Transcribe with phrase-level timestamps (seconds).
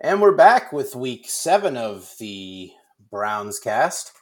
[0.00, 2.70] And we're back with week seven of the
[3.10, 4.12] Browns cast.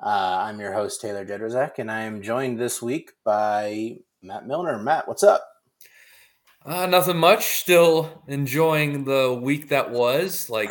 [0.00, 4.78] Uh, I'm your host, Taylor Jedrzak, and I am joined this week by Matt Milner.
[4.78, 5.44] Matt, what's up?
[6.64, 7.58] Uh, nothing much.
[7.58, 10.48] Still enjoying the week that was.
[10.48, 10.70] Like,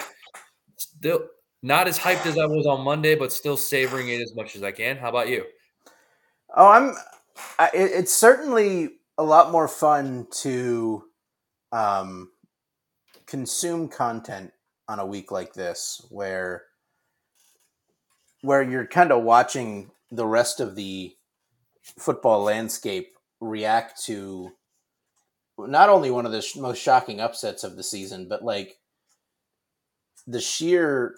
[0.77, 1.25] still
[1.61, 4.63] not as hyped as I was on Monday, but still savoring it as much as
[4.63, 4.95] I can.
[4.95, 5.43] How about you?
[6.55, 6.95] Oh, I'm.
[7.59, 11.03] I, it, it's certainly a lot more fun to
[11.73, 12.29] um,
[13.29, 14.51] consume content
[14.87, 16.63] on a week like this, where
[18.41, 21.13] where you're kind of watching the rest of the
[21.97, 24.51] football landscape react to
[25.57, 28.77] not only one of the sh- most shocking upsets of the season, but like
[30.25, 31.15] the sheer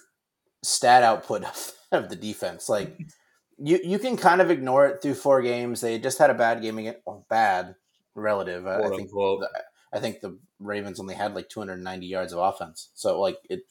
[0.63, 2.67] stat output of, of the defense.
[2.69, 2.97] Like
[3.57, 5.81] you, you can kind of ignore it through four games.
[5.81, 7.75] They just had a bad game against well, bad
[8.15, 8.67] relative.
[8.67, 9.49] I, I think the,
[9.93, 12.89] I think the Ravens only had like 290 yards of offense.
[12.93, 13.61] So like it,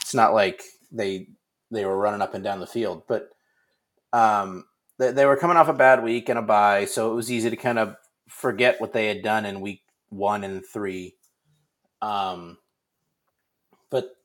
[0.00, 1.28] it's not like they
[1.70, 3.02] they were running up and down the field.
[3.08, 3.30] But
[4.12, 4.64] um,
[4.98, 7.50] they, they were coming off a bad week and a bye, so it was easy
[7.50, 7.96] to kind of
[8.28, 11.14] forget what they had done in week one and three.
[12.02, 12.58] Um,
[13.90, 14.16] but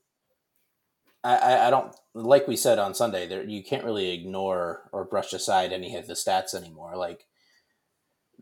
[1.24, 3.26] I, I don't like we said on Sunday.
[3.26, 6.96] There, you can't really ignore or brush aside any of the stats anymore.
[6.96, 7.26] Like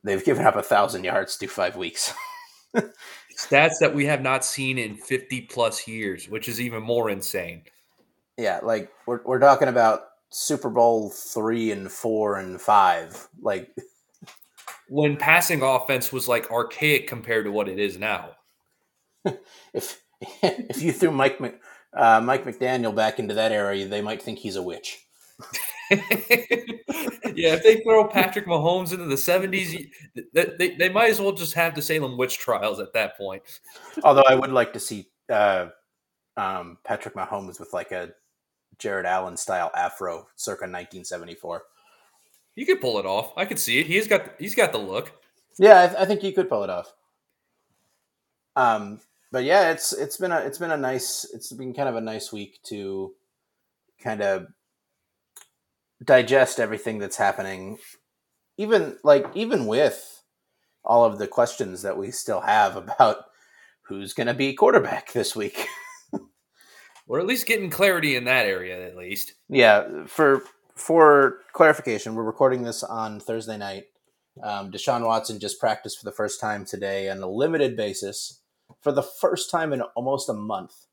[0.02, 2.12] they've given up a thousand yards through five weeks.
[2.74, 7.62] Stats that we have not seen in 50 plus years, which is even more insane.
[8.36, 13.28] Yeah, like we're we're talking about Super Bowl three and four and five.
[13.40, 13.74] Like
[14.88, 18.30] when passing offense was like archaic compared to what it is now.
[19.74, 20.00] if
[20.42, 21.40] if you threw Mike
[21.92, 25.06] uh, Mike McDaniel back into that area, they might think he's a witch.
[25.90, 29.90] Yeah, if they throw Patrick Mahomes into the 70s,
[30.32, 33.42] they, they, they, might as well just have the Salem witch trials at that point.
[34.04, 35.66] Although I would like to see uh,
[36.36, 38.10] um, Patrick Mahomes with like a
[38.78, 41.62] Jared Allen style afro circa 1974.
[42.54, 43.32] You could pull it off.
[43.36, 43.86] I could see it.
[43.86, 45.12] He's got he's got the look.
[45.58, 46.92] Yeah, I, th- I think you could pull it off.
[48.56, 49.00] Um,
[49.32, 52.00] but yeah, it's it's been a it's been a nice it's been kind of a
[52.00, 53.14] nice week to
[54.00, 54.48] kind of
[56.04, 57.78] digest everything that's happening.
[58.56, 60.22] Even like even with
[60.84, 63.24] all of the questions that we still have about
[63.82, 65.66] who's going to be quarterback this week.
[67.06, 69.34] We're at least getting clarity in that area, at least.
[69.48, 70.44] Yeah, for
[70.76, 73.86] for clarification, we're recording this on Thursday night.
[74.42, 78.40] Um, Deshaun Watson just practiced for the first time today on a limited basis
[78.80, 80.86] for the first time in almost a month,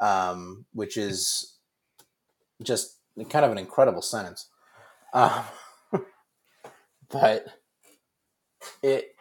[0.00, 1.58] um, which is
[2.62, 4.48] just kind of an incredible sentence.
[5.12, 5.44] Um,
[7.10, 7.46] but
[8.82, 9.14] it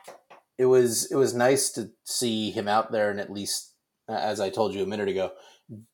[0.57, 3.73] it was it was nice to see him out there and at least,
[4.09, 5.31] as I told you a minute ago,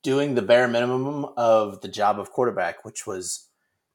[0.04, 3.50] doing the bare minimum of the job of quarterback, which was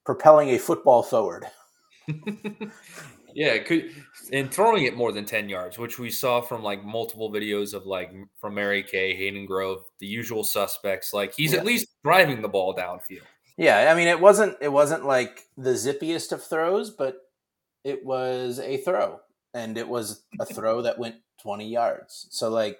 [0.04, 1.46] propelling a football forward.
[3.34, 3.90] yeah, could
[4.32, 7.86] and throwing it more than 10 yards, which we saw from like multiple videos of
[7.86, 11.12] like from Mary Kay, Hayden Grove, the usual suspects.
[11.12, 11.60] Like he's yeah.
[11.60, 13.26] at least driving the ball downfield.
[13.58, 17.16] Yeah, I mean it wasn't it wasn't like the zippiest of throws, but
[17.84, 19.20] it was a throw.
[19.52, 22.28] And it was a throw that went 20 yards.
[22.30, 22.78] So like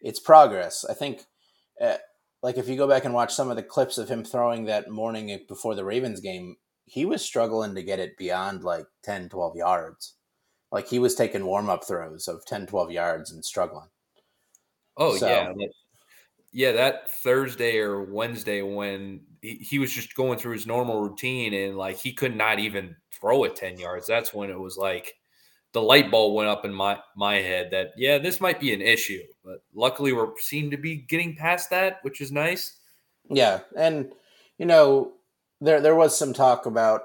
[0.00, 0.84] it's progress.
[0.84, 1.22] I think
[1.80, 1.96] uh,
[2.42, 4.90] like if you go back and watch some of the clips of him throwing that
[4.90, 9.56] morning before the Ravens game, he was struggling to get it beyond like 10, 12
[9.56, 10.14] yards.
[10.72, 13.88] Like he was taking warm up throws of 10, 12 yards and struggling.
[14.96, 15.52] Oh, so, yeah.
[16.52, 19.20] yeah, that Thursday or Wednesday when
[19.54, 23.44] he, was just going through his normal routine and like he could not even throw
[23.44, 24.06] it 10 yards.
[24.06, 25.14] That's when it was like
[25.72, 28.80] the light bulb went up in my my head that yeah, this might be an
[28.80, 29.22] issue.
[29.44, 32.78] But luckily we seem to be getting past that, which is nice.
[33.28, 34.12] Yeah, and
[34.58, 35.12] you know,
[35.60, 37.02] there there was some talk about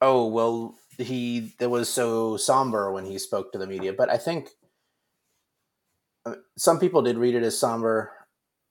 [0.00, 4.18] oh, well he that was so somber when he spoke to the media, but I
[4.18, 4.48] think
[6.26, 8.12] uh, some people did read it as somber.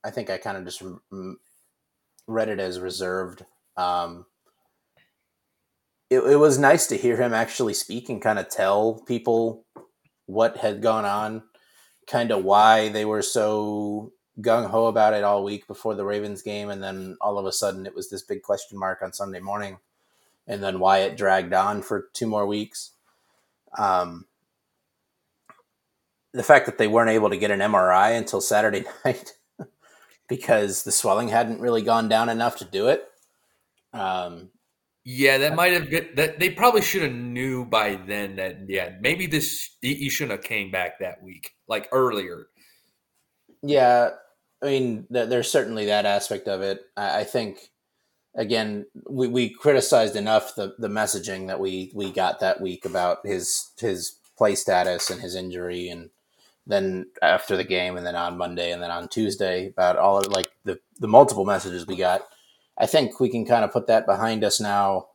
[0.04, 0.84] I think I kind of just
[2.30, 3.44] read it as reserved.
[3.76, 4.26] Um,
[6.10, 9.66] it, it was nice to hear him actually speak and kind of tell people
[10.26, 11.44] what had gone on
[12.10, 14.12] kind of why they were so
[14.42, 17.52] gung ho about it all week before the Ravens game, and then all of a
[17.52, 19.78] sudden it was this big question mark on Sunday morning,
[20.48, 22.92] and then why it dragged on for two more weeks.
[23.78, 24.26] Um,
[26.34, 29.34] the fact that they weren't able to get an MRI until Saturday night
[30.30, 33.04] because the swelling hadn't really gone down enough to do it.
[33.92, 34.52] Um,
[35.04, 36.40] yeah, that might have been that.
[36.40, 40.72] They probably should have knew by then that yeah, maybe this he shouldn't have came
[40.72, 42.48] back that week, like earlier.
[43.64, 44.12] Yeah,
[44.62, 46.82] I mean, there's certainly that aspect of it.
[46.96, 47.72] I, think
[48.36, 53.26] again, we, we criticized enough the, the messaging that we, we got that week about
[53.26, 56.10] his his play status and his injury, and
[56.70, 60.28] then after the game, and then on Monday, and then on Tuesday about all of,
[60.28, 62.22] like the the multiple messages we got.
[62.78, 65.08] I think we can kind of put that behind us now.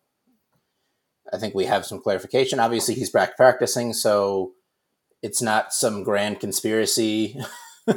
[1.33, 2.61] I think we have some clarification.
[2.61, 4.53] Obviously, he's back practicing, so
[5.23, 7.41] it's not some grand conspiracy.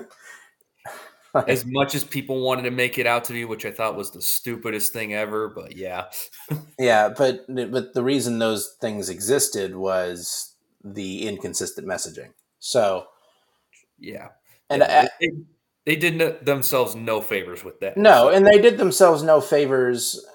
[1.47, 4.11] as much as people wanted to make it out to be, which I thought was
[4.11, 6.05] the stupidest thing ever, but yeah.
[6.79, 12.29] yeah, but but the reason those things existed was the inconsistent messaging.
[12.59, 13.07] So
[13.99, 14.29] yeah.
[14.69, 15.31] And I, they,
[15.85, 17.97] they did themselves no favors with that.
[17.97, 18.29] No, so.
[18.29, 20.25] and they did themselves no favors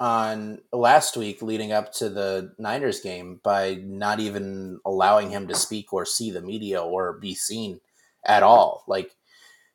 [0.00, 5.54] on last week leading up to the Niners game by not even allowing him to
[5.54, 7.80] speak or see the media or be seen
[8.24, 8.84] at all.
[8.88, 9.14] Like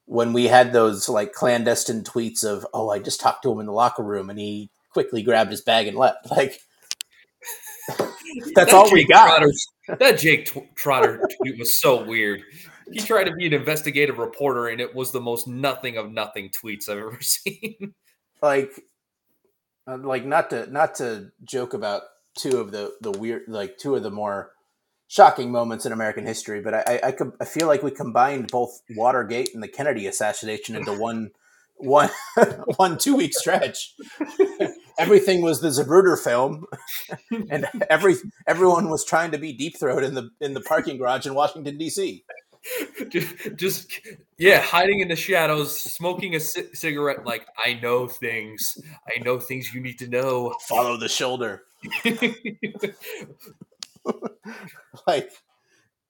[0.06, 3.68] when we had those like clandestine tweets of, "Oh, I just talked to him in
[3.68, 6.32] the locker room," and he quickly grabbed his bag and left.
[6.32, 6.60] Like
[7.98, 8.12] that's
[8.56, 9.28] that all Jake we got.
[9.28, 9.54] Trotter,
[10.00, 12.44] that Jake Trotter tweet was so weird.
[12.92, 16.50] He tried to be an investigative reporter, and it was the most nothing of nothing
[16.50, 17.94] tweets I've ever seen.
[18.42, 18.72] Like,
[19.88, 22.04] uh, like not to not to joke about
[22.38, 24.52] two of the the weird, like two of the more
[25.08, 29.54] shocking moments in American history, but I, I, I feel like we combined both Watergate
[29.54, 31.32] and the Kennedy assassination into one,
[31.76, 32.10] one,
[32.76, 33.96] one two week stretch.
[35.00, 36.66] Everything was the Zapruder film,
[37.50, 38.16] and every
[38.48, 41.78] everyone was trying to be deep throat in the in the parking garage in Washington
[41.78, 42.24] D.C.
[43.10, 44.00] Just, just,
[44.38, 47.26] yeah, hiding in the shadows, smoking a c- cigarette.
[47.26, 48.78] Like I know things.
[49.08, 50.56] I know things you need to know.
[50.68, 51.64] Follow the shoulder.
[55.08, 55.32] like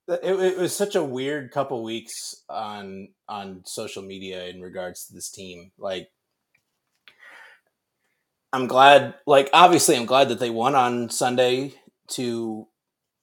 [0.07, 5.13] it, it, was such a weird couple weeks on on social media in regards to
[5.13, 6.09] this team like
[8.53, 11.73] i'm glad like obviously i'm glad that they won on sunday
[12.07, 12.67] to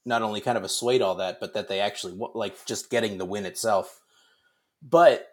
[0.05, 3.25] not only kind of assuade all that but that they actually like just getting the
[3.25, 3.99] win itself.
[4.81, 5.27] But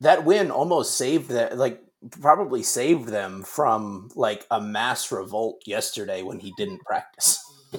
[0.00, 1.80] that win almost saved that like
[2.20, 7.38] probably saved them from like a mass revolt yesterday when he didn't practice.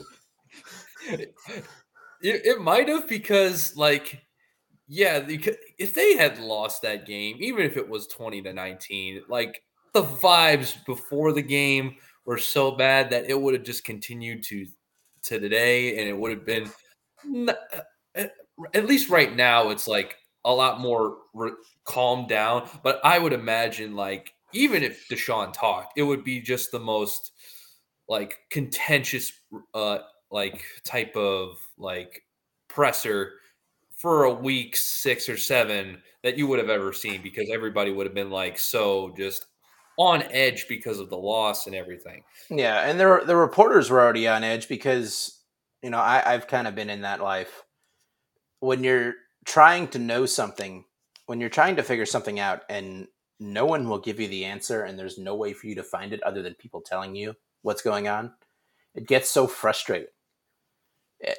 [2.23, 4.21] It, it might have because like
[4.87, 9.63] yeah if they had lost that game even if it was 20 to 19 like
[9.93, 11.95] the vibes before the game
[12.25, 14.65] were so bad that it would have just continued to
[15.23, 16.69] to today and it would have been
[17.47, 18.23] uh,
[18.73, 20.15] at least right now it's like
[20.45, 21.51] a lot more re-
[21.85, 26.71] calmed down but i would imagine like even if deshaun talked it would be just
[26.71, 27.31] the most
[28.09, 29.31] like contentious
[29.73, 29.99] uh
[30.31, 32.23] like type of like
[32.67, 33.33] presser
[33.95, 38.05] for a week six or seven that you would have ever seen because everybody would
[38.05, 39.45] have been like so just
[39.97, 42.23] on edge because of the loss and everything.
[42.49, 45.39] Yeah, and the the reporters were already on edge because
[45.81, 47.63] you know I, I've kind of been in that life.
[48.59, 50.85] When you're trying to know something,
[51.25, 53.07] when you're trying to figure something out, and
[53.39, 56.13] no one will give you the answer, and there's no way for you to find
[56.13, 58.33] it other than people telling you what's going on,
[58.95, 60.07] it gets so frustrating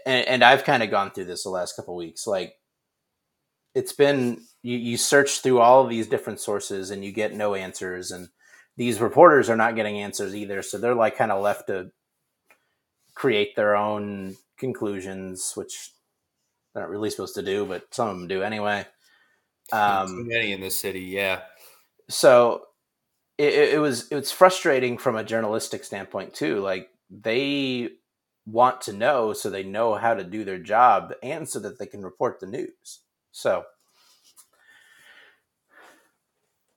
[0.06, 2.26] and, and I've kind of gone through this the last couple weeks.
[2.26, 2.54] Like
[3.74, 7.54] it's been you, you search through all of these different sources and you get no
[7.54, 8.28] answers, and
[8.76, 10.62] these reporters are not getting answers either.
[10.62, 11.90] So they're like kind of left to
[13.14, 15.92] create their own conclusions, which
[16.72, 18.86] they're not really supposed to do, but some of them do anyway.
[19.72, 21.42] Um, Too many in the city, yeah.
[22.08, 22.66] So
[23.38, 26.60] it, it was it was frustrating from a journalistic standpoint too.
[26.60, 27.90] Like they
[28.46, 31.86] want to know so they know how to do their job and so that they
[31.86, 33.00] can report the news.
[33.30, 33.64] So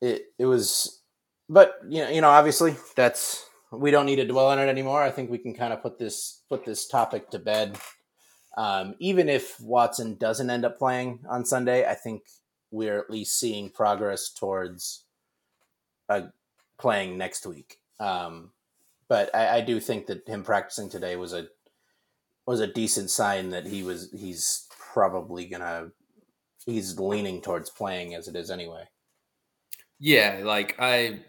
[0.02, 1.02] it it was
[1.50, 5.02] but you know, you know obviously that's we don't need to dwell on it anymore.
[5.02, 7.78] I think we can kind of put this put this topic to bed.
[8.58, 12.24] Um, even if Watson doesn't end up playing on Sunday, I think
[12.72, 15.04] we're at least seeing progress towards
[16.08, 16.28] uh,
[16.80, 17.80] playing next week.
[18.00, 18.52] Um,
[19.08, 21.48] but I, I, do think that him practicing today was a
[22.46, 25.92] was a decent sign that he was he's probably gonna
[26.66, 28.84] he's leaning towards playing as it is anyway.
[30.00, 31.22] Yeah, like I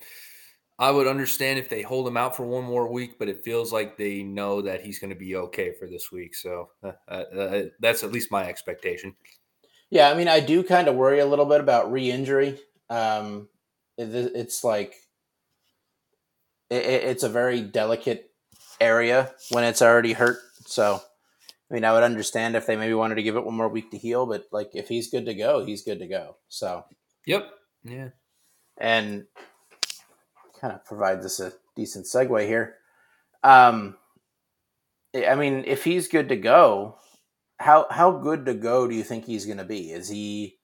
[0.79, 3.73] I would understand if they hold him out for one more week, but it feels
[3.73, 6.35] like they know that he's going to be okay for this week.
[6.35, 9.17] So uh, uh, uh, that's at least my expectation.
[9.89, 12.59] Yeah, I mean, I do kind of worry a little bit about re-injury.
[12.91, 13.49] Um,
[13.97, 14.95] it, it's like
[16.69, 18.31] it, it's a very delicate
[18.81, 20.39] area when it's already hurt.
[20.67, 21.01] So,
[21.71, 23.91] I mean, I would understand if they maybe wanted to give it one more week
[23.93, 26.37] to heal, but like if he's good to go, he's good to go.
[26.49, 26.85] So,
[27.27, 27.49] yep,
[27.85, 28.09] yeah,
[28.79, 29.27] and
[30.61, 32.77] kind of provides us a decent segue here.
[33.43, 33.97] Um,
[35.15, 36.99] I mean, if he's good to go,
[37.59, 39.93] how how good to go do you think he's going to be?
[39.93, 40.59] Is he?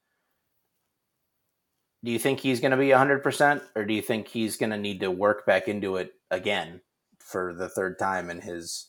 [2.05, 4.71] Do you think he's going to be hundred percent, or do you think he's going
[4.71, 6.81] to need to work back into it again
[7.19, 8.89] for the third time in his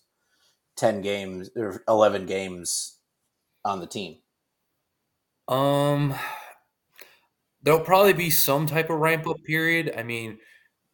[0.75, 2.97] ten games or eleven games
[3.63, 4.17] on the team?
[5.47, 6.15] Um,
[7.63, 9.93] there'll probably be some type of ramp up period.
[9.97, 10.39] I mean,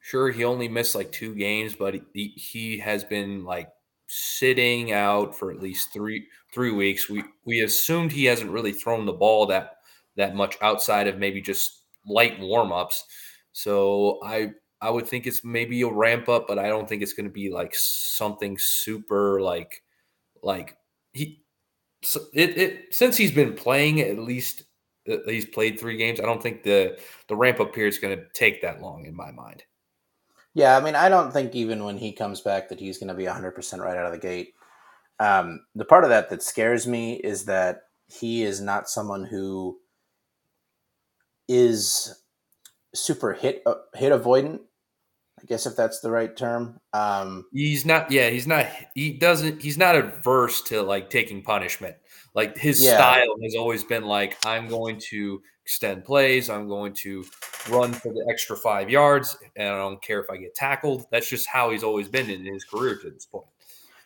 [0.04, 3.70] Sure, he only missed like two games, but he, he has been like
[4.08, 7.10] sitting out for at least three three weeks.
[7.10, 9.78] We we assumed he hasn't really thrown the ball that
[10.18, 13.06] that much outside of maybe just light warm ups.
[13.54, 17.14] So I I would think it's maybe a ramp up, but I don't think it's
[17.14, 19.84] going to be like something super like
[20.44, 20.78] like
[21.14, 21.44] he
[22.04, 24.64] so it, it since he's been playing at least
[25.26, 26.20] he's played three games.
[26.20, 29.16] I don't think the the ramp up period is going to take that long in
[29.16, 29.64] my mind.
[30.54, 33.14] Yeah, I mean, I don't think even when he comes back that he's going to
[33.14, 34.54] be 100% right out of the gate.
[35.20, 39.78] Um, the part of that that scares me is that he is not someone who
[41.48, 42.22] is
[42.96, 44.60] super hit uh, hit avoidant.
[45.40, 46.80] I guess if that's the right term.
[46.94, 48.12] Um, he's not.
[48.12, 48.68] Yeah, he's not.
[48.96, 49.62] He doesn't.
[49.62, 51.96] He's not averse to like taking punishment.
[52.36, 52.96] Like his yeah.
[52.96, 56.50] style has always been like, I'm going to extend plays.
[56.50, 57.26] I'm going to
[57.70, 61.06] run for the extra five yards, and I don't care if I get tackled.
[61.12, 63.46] That's just how he's always been in his career to this point.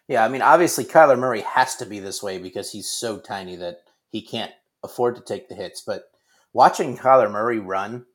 [0.07, 3.55] Yeah, I mean, obviously Kyler Murray has to be this way because he's so tiny
[3.55, 3.77] that
[4.09, 4.51] he can't
[4.83, 5.81] afford to take the hits.
[5.81, 6.03] But
[6.51, 8.05] watching Kyler Murray run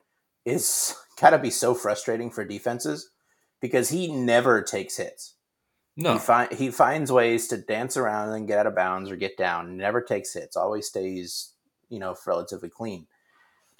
[0.44, 3.10] is gotta be so frustrating for defenses
[3.60, 5.34] because he never takes hits.
[6.00, 9.16] No, he, fi- he finds ways to dance around and get out of bounds or
[9.16, 9.76] get down.
[9.76, 10.56] Never takes hits.
[10.56, 11.54] Always stays,
[11.88, 13.08] you know, relatively clean.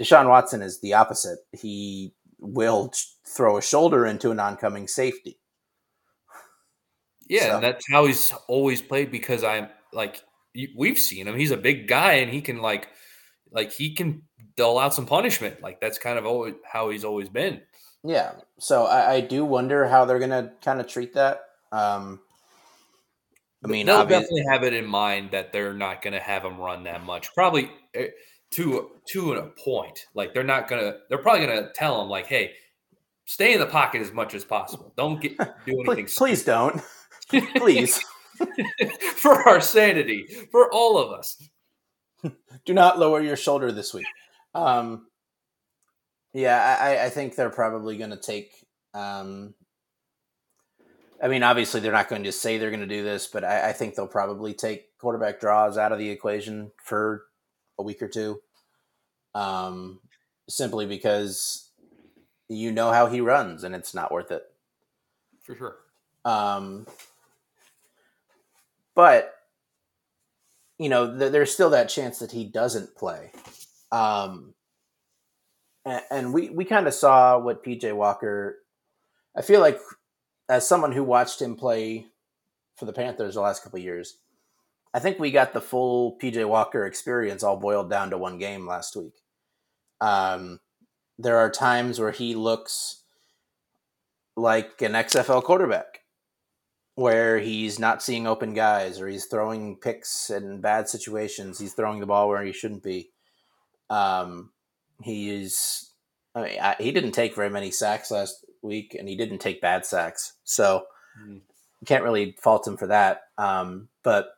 [0.00, 1.38] Deshaun Watson is the opposite.
[1.52, 2.92] He will
[3.24, 5.38] throw a shoulder into an oncoming safety.
[7.28, 7.54] Yeah, so.
[7.54, 10.22] and that's how he's always played because I'm like
[10.76, 11.36] we've seen him.
[11.36, 12.88] He's a big guy and he can like
[13.52, 14.22] like he can
[14.56, 15.62] dole out some punishment.
[15.62, 17.60] Like that's kind of always how he's always been.
[18.02, 18.32] Yeah.
[18.58, 21.42] So I, I do wonder how they're gonna kind of treat that.
[21.72, 22.20] Um
[23.64, 26.58] I mean, they'll definitely have it in mind that they're not going to have him
[26.58, 27.34] run that much.
[27.34, 28.06] Probably eh,
[28.52, 30.06] to to a point.
[30.14, 30.98] Like they're not gonna.
[31.08, 32.52] They're probably gonna tell him like, "Hey,
[33.28, 34.92] stay in the pocket as much as possible.
[34.96, 35.84] Don't get do anything.
[35.84, 36.80] please, please don't.
[37.56, 38.02] please,
[39.16, 41.36] for our sanity, for all of us.
[42.64, 44.06] do not lower your shoulder this week.
[44.54, 45.08] Um,
[46.32, 48.50] yeah, I, I think they're probably going to take.
[48.94, 49.54] Um,
[51.22, 53.70] I mean, obviously, they're not going to say they're going to do this, but I,
[53.70, 57.24] I think they'll probably take quarterback draws out of the equation for
[57.78, 58.40] a week or two,
[59.34, 60.00] um,
[60.48, 61.70] simply because
[62.48, 64.42] you know how he runs and it's not worth it.
[65.42, 65.76] For sure.
[66.24, 66.86] Um,
[68.94, 69.34] but
[70.78, 73.32] you know, th- there's still that chance that he doesn't play.
[73.90, 74.54] Um,
[75.84, 78.58] and, and we we kind of saw what PJ Walker.
[79.36, 79.80] I feel like,
[80.48, 82.06] as someone who watched him play
[82.76, 84.18] for the Panthers the last couple years,
[84.94, 88.66] I think we got the full PJ Walker experience all boiled down to one game
[88.66, 89.14] last week.
[90.00, 90.60] Um,
[91.18, 93.02] there are times where he looks
[94.36, 96.00] like an XFL quarterback,
[96.94, 101.58] where he's not seeing open guys or he's throwing picks in bad situations.
[101.58, 103.10] He's throwing the ball where he shouldn't be.
[103.90, 104.50] Um,
[105.02, 105.90] he is.
[106.34, 109.60] I mean, I, he didn't take very many sacks last week, and he didn't take
[109.60, 110.84] bad sacks, so
[111.20, 111.40] mm.
[111.86, 113.22] can't really fault him for that.
[113.36, 114.34] Um, but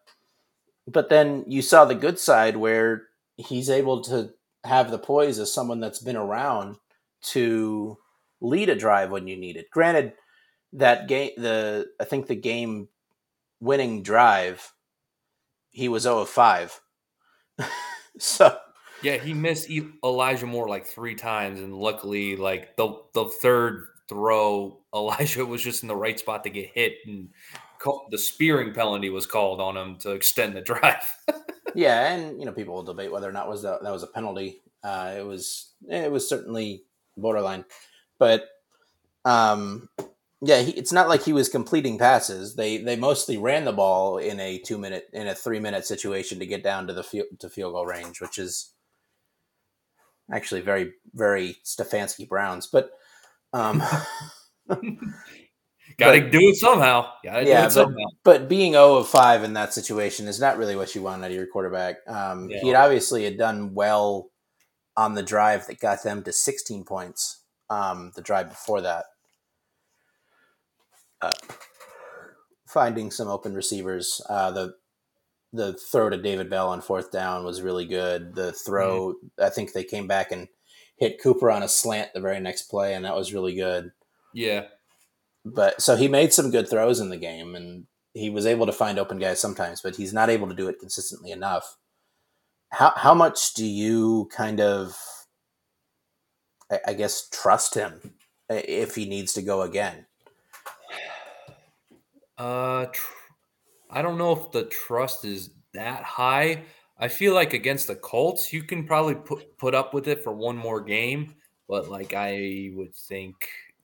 [0.86, 3.02] but then you saw the good side where
[3.36, 4.30] he's able to
[4.64, 6.76] have the poise as someone that's been around
[7.22, 7.98] to
[8.40, 9.70] lead a drive when you need it.
[9.70, 10.14] Granted,
[10.72, 12.88] that game, the I think the game
[13.60, 14.72] winning drive,
[15.70, 16.80] he was 0 of 5.
[18.18, 18.56] so
[19.02, 19.70] yeah, he missed
[20.04, 25.82] Elijah Moore like three times, and luckily, like the the third throw, Elijah was just
[25.82, 27.30] in the right spot to get hit, and
[28.10, 31.02] the spearing penalty was called on him to extend the drive.
[31.74, 34.08] yeah, and you know people will debate whether or not was that, that was a
[34.08, 34.60] penalty.
[34.84, 36.82] Uh, it was it was certainly
[37.16, 37.64] borderline,
[38.18, 38.44] but
[39.24, 39.88] um,
[40.42, 42.56] yeah, he, it's not like he was completing passes.
[42.56, 46.38] They they mostly ran the ball in a two minute in a three minute situation
[46.38, 48.72] to get down to the field, to field goal range, which is
[50.32, 52.90] actually very very Stefanski Browns, but
[53.52, 53.82] um,
[55.98, 57.10] Got to do it somehow.
[57.22, 58.06] Gotta yeah, but, somehow.
[58.24, 61.30] but being 0 of 5 in that situation is not really what you want out
[61.30, 61.96] of your quarterback.
[62.08, 62.60] Um, yeah.
[62.60, 64.30] He had obviously had done well
[64.96, 67.42] on the drive that got them to 16 points.
[67.68, 69.04] Um, the drive before that,
[71.22, 71.30] uh,
[72.66, 74.20] finding some open receivers.
[74.28, 74.74] Uh, the
[75.52, 78.34] the throw to David Bell on fourth down was really good.
[78.34, 79.44] The throw, mm-hmm.
[79.44, 80.48] I think they came back and
[81.00, 83.90] hit Cooper on a slant the very next play, and that was really good.
[84.32, 84.66] Yeah.
[85.44, 88.72] But so he made some good throws in the game, and he was able to
[88.72, 91.76] find open guys sometimes, but he's not able to do it consistently enough.
[92.68, 94.94] How how much do you kind of,
[96.70, 98.14] I, I guess, trust him
[98.48, 100.06] if he needs to go again?
[102.38, 103.12] Uh, tr-
[103.90, 106.62] I don't know if the trust is that high.
[107.00, 110.32] I feel like against the Colts, you can probably put put up with it for
[110.32, 111.34] one more game,
[111.66, 113.34] but like I would think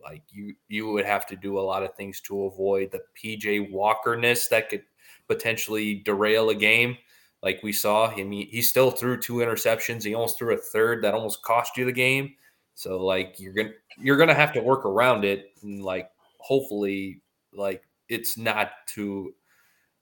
[0.03, 3.71] like you you would have to do a lot of things to avoid the PJ
[3.71, 4.83] Walkerness that could
[5.29, 6.97] potentially derail a game.
[7.43, 10.05] Like we saw, I mean, he still threw two interceptions.
[10.05, 12.35] He almost threw a third that almost cost you the game.
[12.75, 17.23] So like you're gonna you're gonna have to work around it and like hopefully
[17.55, 19.33] like it's not to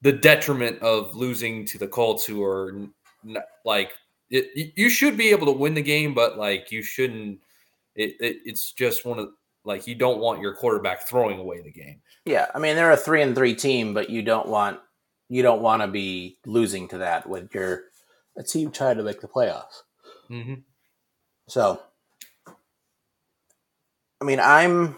[0.02, 2.88] the detriment of losing to the Colts, who are
[3.64, 3.92] like
[4.30, 7.40] it, you should be able to win the game, but like you shouldn't.
[7.94, 9.28] It, it, it's just one of
[9.64, 12.00] like you don't want your quarterback throwing away the game.
[12.24, 14.80] Yeah, I mean they're a three and three team, but you don't want
[15.28, 17.84] you don't want to be losing to that when you're
[18.36, 19.82] a team trying to make the playoffs.
[20.30, 20.54] Mm-hmm.
[21.48, 21.80] So,
[24.20, 24.96] I mean, I'm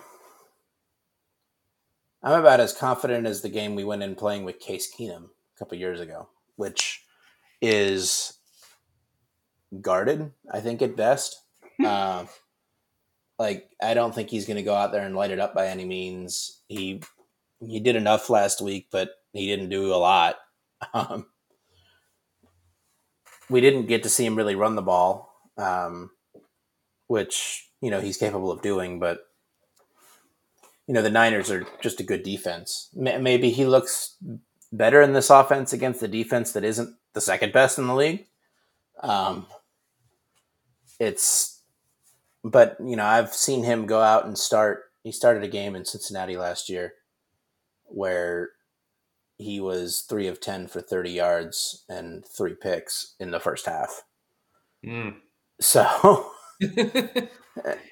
[2.23, 5.59] I'm about as confident as the game we went in playing with Case Keenum a
[5.59, 7.05] couple years ago, which
[7.61, 8.39] is
[9.81, 11.43] guarded, I think, at best.
[11.85, 12.27] uh,
[13.39, 15.69] like, I don't think he's going to go out there and light it up by
[15.69, 16.63] any means.
[16.69, 17.03] He
[17.61, 20.37] he did enough last week, but he didn't do a lot.
[20.93, 21.27] Um,
[23.49, 26.11] we didn't get to see him really run the ball, um,
[27.07, 29.21] which you know he's capable of doing, but
[30.87, 32.91] you know the Niners are just a good defense.
[32.95, 34.17] Maybe he looks
[34.73, 38.27] better in this offense against the defense that isn't the second best in the league.
[39.03, 39.47] Um,
[41.01, 41.63] it's,
[42.45, 44.85] but you know, I've seen him go out and start.
[45.03, 46.93] He started a game in Cincinnati last year
[47.87, 48.51] where
[49.39, 54.03] he was three of ten for thirty yards and three picks in the first half.
[54.85, 55.17] Mm.
[55.61, 56.31] So.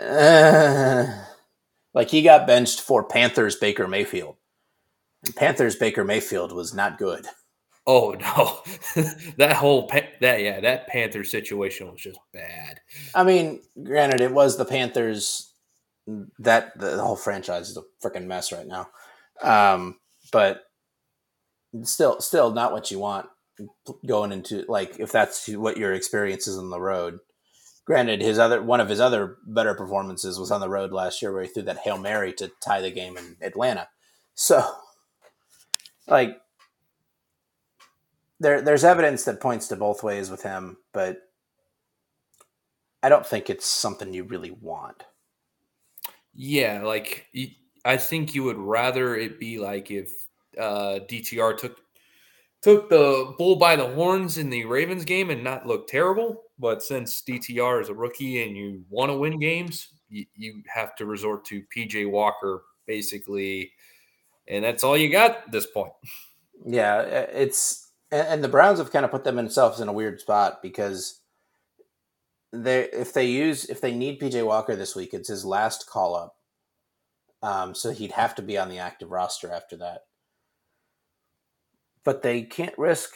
[0.01, 1.07] uh,
[1.95, 4.37] Like he got benched for Panthers Baker Mayfield.
[5.25, 7.27] And Panthers Baker Mayfield was not good.
[7.87, 8.13] Oh
[8.97, 9.03] no,
[9.37, 12.81] that whole that yeah that Panther situation was just bad.
[13.15, 15.51] I mean, granted, it was the Panthers.
[16.39, 18.89] That the, the whole franchise is a freaking mess right now.
[19.43, 19.97] Um,
[20.33, 20.65] but
[21.83, 23.27] still, still not what you want
[24.07, 27.19] going into like if that's what your experience is on the road.
[27.87, 31.33] Granted, his other one of his other better performances was on the road last year,
[31.33, 33.89] where he threw that hail mary to tie the game in Atlanta.
[34.35, 34.67] So,
[36.07, 36.39] like,
[38.41, 41.19] there there's evidence that points to both ways with him, but
[43.03, 45.05] I don't think it's something you really want.
[46.35, 47.27] Yeah, like
[47.85, 50.11] I think you would rather it be like if
[50.59, 51.79] uh, DTR took
[52.63, 56.43] took the bull by the horns in the Ravens game and not look terrible.
[56.59, 60.97] But since DTR is a rookie and you want to win games, you, you have
[60.97, 63.73] to resort to PJ Walker basically,
[64.49, 65.93] and that's all you got at this point.
[66.67, 71.21] Yeah, it's and the Browns have kind of put themselves in a weird spot because
[72.53, 76.15] they if they use if they need PJ Walker this week, it's his last call
[76.15, 76.37] up.
[77.43, 80.05] Um, so he'd have to be on the active roster after that
[82.05, 83.15] but they can't risk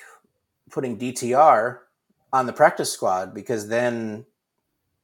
[0.71, 1.79] putting DTR
[2.33, 4.25] on the practice squad because then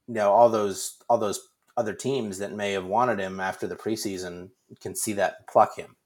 [0.09, 3.77] you know all those all those other teams that may have wanted him after the
[3.77, 5.97] preseason can see that and pluck him.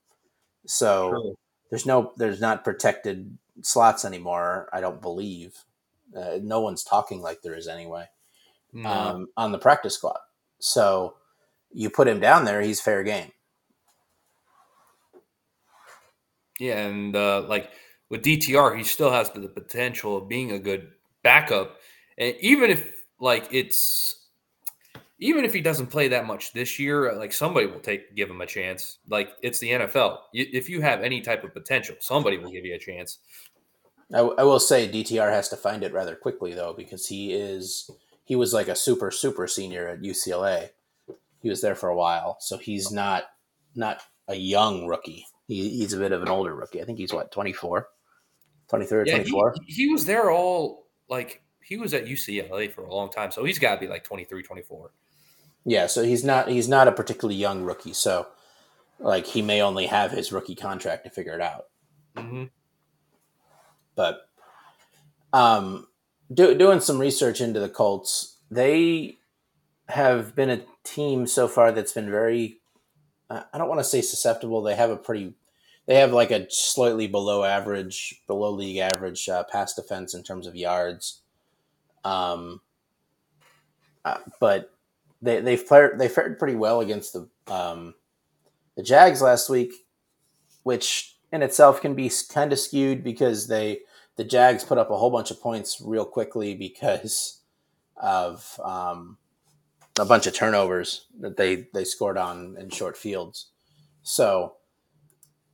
[0.66, 1.34] So True.
[1.70, 4.68] there's no there's not protected slots anymore.
[4.72, 5.56] I don't believe.
[6.16, 8.06] Uh, no one's talking like there is anyway
[8.72, 8.90] no.
[8.90, 10.18] um, on the practice squad.
[10.58, 11.16] So
[11.70, 13.30] you put him down there, he's fair game.
[16.58, 17.70] Yeah, and uh, like
[18.08, 20.90] with DTR, he still has the potential of being a good
[21.22, 21.76] backup.
[22.16, 22.90] And even if
[23.20, 24.17] like it's
[25.20, 28.30] even if he doesn't play that much this year, uh, like somebody will take give
[28.30, 28.98] him a chance.
[29.08, 30.18] Like it's the NFL.
[30.32, 33.18] If you have any type of potential, somebody will give you a chance.
[34.14, 37.90] I, I will say DTR has to find it rather quickly though, because he is
[38.24, 40.70] he was like a super super senior at UCLA.
[41.40, 43.24] He was there for a while, so he's not
[43.74, 45.26] not a young rookie.
[45.46, 46.82] He, he's a bit of an older rookie.
[46.82, 47.88] I think he's what 24,
[48.68, 49.54] 23 or yeah, 24.
[49.66, 53.44] He, he was there all like he was at UCLA for a long time, so
[53.44, 54.90] he's got to be like 23, 24.
[55.68, 57.92] Yeah, so he's not he's not a particularly young rookie.
[57.92, 58.26] So
[58.98, 61.66] like he may only have his rookie contract to figure it out.
[62.16, 62.44] Mm-hmm.
[63.94, 64.20] But
[65.34, 65.86] um,
[66.32, 69.18] do, doing some research into the Colts, they
[69.90, 72.60] have been a team so far that's been very
[73.28, 74.62] I don't want to say susceptible.
[74.62, 75.34] They have a pretty
[75.84, 80.46] they have like a slightly below average, below league average uh, pass defense in terms
[80.46, 81.20] of yards.
[82.04, 82.62] Um,
[84.02, 84.72] uh, but
[85.20, 87.94] they they fared they fared pretty well against the um,
[88.76, 89.72] the Jags last week,
[90.62, 93.80] which in itself can be kind of skewed because they
[94.16, 97.40] the Jags put up a whole bunch of points real quickly because
[97.96, 99.18] of um,
[99.98, 103.48] a bunch of turnovers that they they scored on in short fields.
[104.02, 104.54] So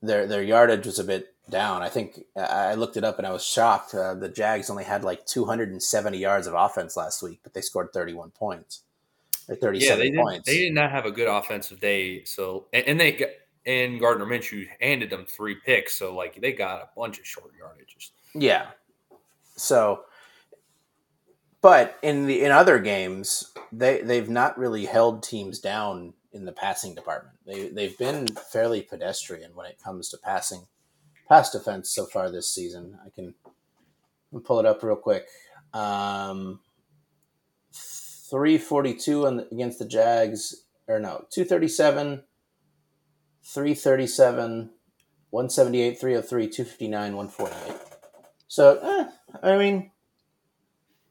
[0.02, 1.82] their their yardage was a bit down.
[1.82, 3.94] I think I looked it up and I was shocked.
[3.94, 7.92] Uh, the Jags only had like 270 yards of offense last week, but they scored
[7.92, 8.82] 31 points
[9.48, 10.46] or 37 yeah, they points.
[10.46, 12.24] Did, they did not have a good offensive day.
[12.24, 13.28] So and, and they got,
[13.66, 17.52] and Gardner Minshew handed them three picks, so like they got a bunch of short
[17.52, 18.10] yardages.
[18.34, 18.66] Yeah.
[19.56, 20.04] So
[21.64, 26.52] but in the in other games, they they've not really held teams down in the
[26.52, 27.36] passing department.
[27.46, 30.66] They they've been fairly pedestrian when it comes to passing
[31.26, 32.98] pass defense so far this season.
[33.02, 33.34] I can
[34.44, 35.26] pull it up real quick.
[35.72, 36.60] Um,
[38.34, 42.24] 342 on against the Jags, or no, 237,
[43.44, 44.70] 337,
[45.30, 47.80] 178, 303, 259, 148.
[48.48, 49.92] So, eh, I mean,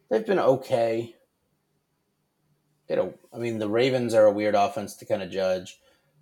[0.10, 1.16] they've been okay.
[2.90, 3.18] They don't.
[3.34, 5.80] I mean, the Ravens are a weird offense to kind of judge.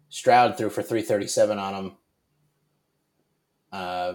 [0.10, 1.98] Stroud threw for three thirty seven on them.
[3.72, 4.14] Uh,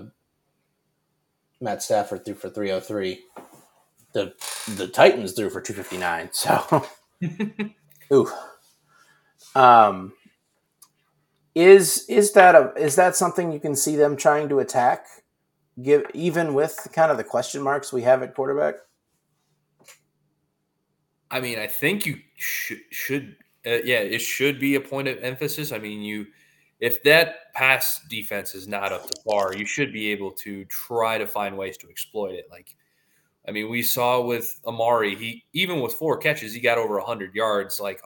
[1.60, 3.24] Matt Stafford threw for three hundred oh three.
[4.16, 4.32] The
[4.76, 6.30] the Titans threw for two fifty nine.
[6.32, 6.86] So,
[8.12, 8.32] ooh.
[9.54, 10.14] Um,
[11.54, 15.04] is is that a is that something you can see them trying to attack?
[15.82, 18.76] Give even with kind of the question marks we have at quarterback.
[21.30, 25.18] I mean, I think you should, should uh, yeah, it should be a point of
[25.22, 25.72] emphasis.
[25.72, 26.26] I mean, you
[26.80, 31.18] if that pass defense is not up to par, you should be able to try
[31.18, 32.46] to find ways to exploit it.
[32.50, 32.76] Like,
[33.48, 37.34] I mean, we saw with Amari, he even with four catches, he got over hundred
[37.34, 37.78] yards.
[37.78, 38.00] Like,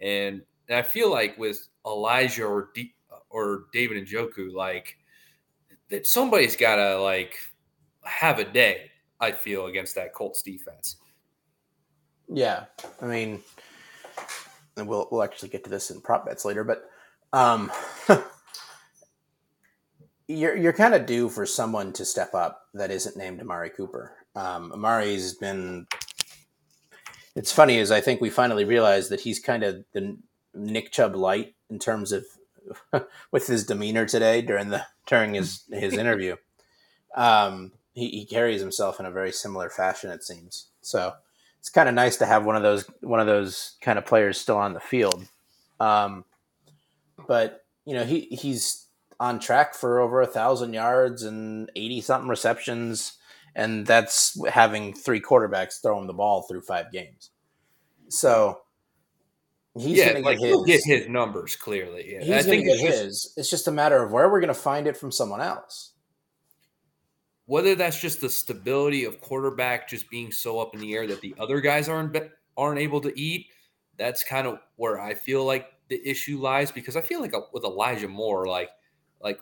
[0.00, 2.94] and, and I feel like with Elijah or D,
[3.30, 4.96] or David Njoku, like
[5.88, 7.36] that somebody's got to like
[8.04, 8.90] have a day.
[9.20, 10.96] I feel against that Colts defense.
[12.28, 12.64] Yeah,
[13.00, 13.40] I mean,
[14.76, 16.84] and we'll we'll actually get to this in prop bets later, but
[17.32, 17.70] um,
[20.28, 24.23] you're you're kind of due for someone to step up that isn't named Amari Cooper.
[24.34, 25.86] Um, Amari's been.
[27.36, 30.16] It's funny is I think we finally realized that he's kind of the
[30.54, 32.24] Nick Chubb light in terms of
[33.30, 36.36] with his demeanor today during the during his his interview.
[37.14, 40.66] Um, he, he carries himself in a very similar fashion, it seems.
[40.80, 41.14] So
[41.60, 44.38] it's kind of nice to have one of those one of those kind of players
[44.38, 45.26] still on the field.
[45.80, 46.24] Um,
[47.26, 48.86] but you know he he's
[49.20, 53.16] on track for over a thousand yards and eighty something receptions,
[53.54, 57.30] and that's having three quarterbacks throwing the ball through five games.
[58.08, 58.60] So
[59.76, 62.14] he's yeah, like get he'll get his numbers clearly.
[62.14, 62.20] Yeah.
[62.20, 63.00] He's I think get his.
[63.00, 65.94] Just, it's just a matter of where we're going to find it from someone else
[67.46, 71.20] whether that's just the stability of quarterback just being so up in the air that
[71.20, 72.16] the other guys aren't
[72.56, 73.46] aren't able to eat,
[73.96, 77.64] that's kind of where I feel like the issue lies because I feel like with
[77.64, 78.70] Elijah Moore, like
[79.20, 79.40] like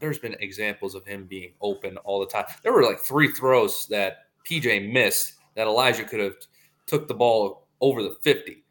[0.00, 2.44] there's been examples of him being open all the time.
[2.62, 6.36] There were like three throws that PJ missed that Elijah could have
[6.86, 8.64] took the ball over the 50.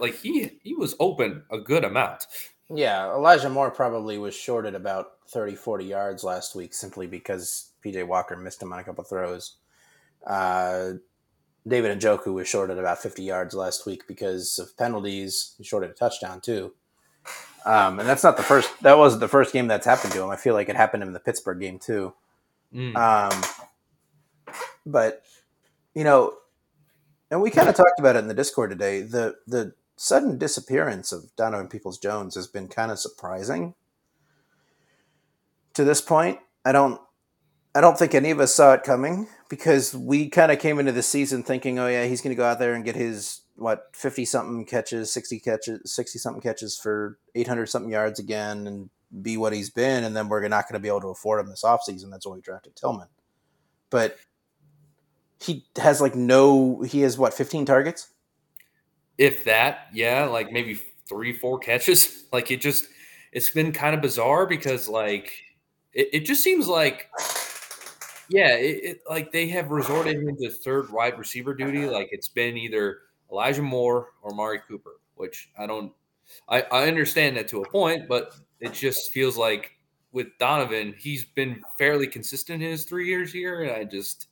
[0.00, 2.26] Like he he was open a good amount.
[2.70, 8.06] Yeah, Elijah Moore probably was shorted about 30, 40 yards last week simply because PJ
[8.06, 9.56] Walker missed him on a couple throws.
[10.26, 10.92] Uh,
[11.66, 15.54] David Njoku was shorted about 50 yards last week because of penalties.
[15.58, 16.74] He shorted a touchdown too.
[17.64, 20.30] Um, and that's not the first, that wasn't the first game that's happened to him.
[20.30, 22.14] I feel like it happened in the Pittsburgh game too.
[22.74, 22.96] Mm.
[22.96, 23.42] Um,
[24.86, 25.22] but
[25.94, 26.34] you know,
[27.30, 29.02] and we kind of talked about it in the Discord today.
[29.02, 33.74] The the sudden disappearance of Donovan Peoples Jones has been kind of surprising
[35.74, 36.38] to this point.
[36.64, 37.00] I don't
[37.74, 40.92] I don't think any of us saw it coming because we kind of came into
[40.92, 43.88] the season thinking, oh yeah, he's going to go out there and get his what
[43.92, 48.90] fifty something catches, sixty catches, sixty something catches for eight hundred something yards again, and
[49.22, 51.48] be what he's been, and then we're not going to be able to afford him
[51.48, 52.10] this offseason.
[52.10, 53.08] That's why we drafted Tillman.
[53.90, 54.16] But
[55.40, 56.82] he has like no.
[56.82, 58.08] He has what fifteen targets,
[59.16, 59.88] if that.
[59.92, 62.24] Yeah, like maybe three, four catches.
[62.32, 62.84] Like it just,
[63.32, 65.32] it's been kind of bizarre because like
[65.94, 67.08] it, it just seems like
[68.28, 71.86] yeah, it, it, like they have resorted him to third wide receiver duty.
[71.86, 72.98] Like it's been either
[73.30, 75.92] Elijah Moore or Mari Cooper, which I don't.
[76.48, 79.70] I, I understand that to a point, but it just feels like
[80.12, 84.28] with Donovan, he's been fairly consistent in his three years here, and I just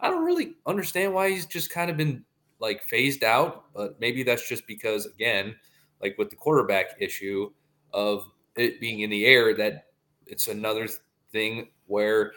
[0.00, 2.24] I don't really understand why he's just kind of been
[2.60, 3.64] like phased out.
[3.74, 5.54] But maybe that's just because again,
[6.00, 7.50] like with the quarterback issue
[7.92, 8.24] of
[8.56, 9.86] it being in the air, that
[10.26, 10.88] it's another
[11.30, 12.32] thing where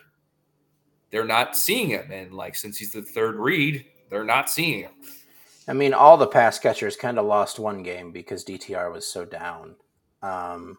[1.11, 2.11] they're not seeing him.
[2.11, 4.91] And like since he's the third read, they're not seeing him.
[5.67, 9.25] I mean, all the pass catchers kind of lost one game because DTR was so
[9.25, 9.75] down.
[10.21, 10.77] Um,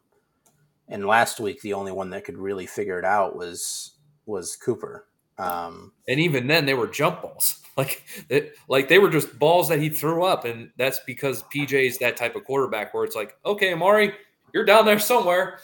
[0.88, 3.96] and last week, the only one that could really figure it out was
[4.26, 5.06] was Cooper.
[5.38, 7.62] Um, and even then, they were jump balls.
[7.76, 11.98] Like, it, like they were just balls that he threw up, and that's because PJ's
[11.98, 14.14] that type of quarterback where it's like, okay, Amari,
[14.54, 15.58] you're down there somewhere.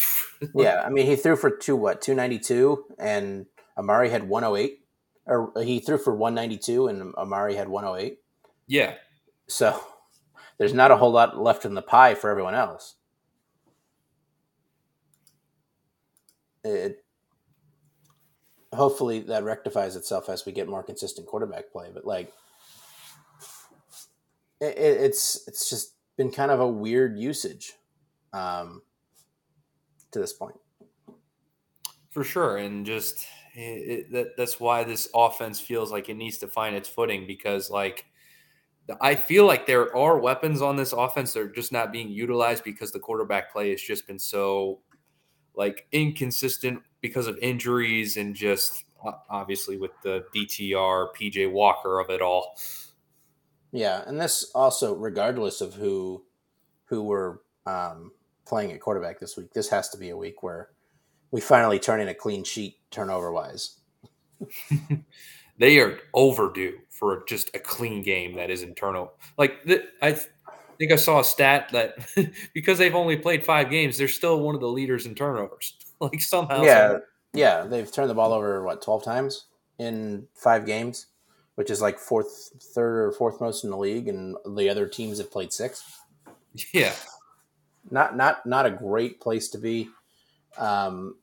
[0.54, 4.78] yeah, I mean, he threw for two what two ninety two, and Amari had 108,
[5.26, 8.18] or he threw for 192, and Amari had 108.
[8.66, 8.94] Yeah.
[9.48, 9.80] So
[10.58, 12.96] there's not a whole lot left in the pie for everyone else.
[16.64, 17.04] It
[18.72, 22.32] hopefully that rectifies itself as we get more consistent quarterback play, but like
[24.60, 27.74] it, it's it's just been kind of a weird usage
[28.32, 28.82] um,
[30.10, 30.56] to this point.
[32.10, 36.48] For sure, and just it, that, that's why this offense feels like it needs to
[36.48, 38.06] find its footing because like
[39.00, 42.62] I feel like there are weapons on this offense that are just not being utilized
[42.62, 44.80] because the quarterback play has just been so
[45.54, 48.84] like inconsistent because of injuries and just
[49.28, 52.58] obviously with the DTR PJ Walker of it all.
[53.72, 56.24] Yeah, and this also regardless of who
[56.84, 58.12] who were um,
[58.46, 60.70] playing at quarterback this week, this has to be a week where
[61.32, 63.80] we finally turn in a clean sheet turnover wise.
[65.58, 69.10] they are overdue for just a clean game that isn't turnover.
[69.38, 70.18] Like the, I
[70.78, 71.96] think I saw a stat that
[72.54, 75.74] because they've only played five games, they're still one of the leaders in turnovers.
[76.00, 77.00] like somehow, yeah, somehow.
[77.32, 79.46] yeah, they've turned the ball over what twelve times
[79.78, 81.06] in five games,
[81.54, 85.18] which is like fourth, third or fourth most in the league, and the other teams
[85.18, 85.82] have played six.
[86.72, 86.94] Yeah,
[87.90, 89.90] not not not a great place to be.
[90.56, 91.16] Um,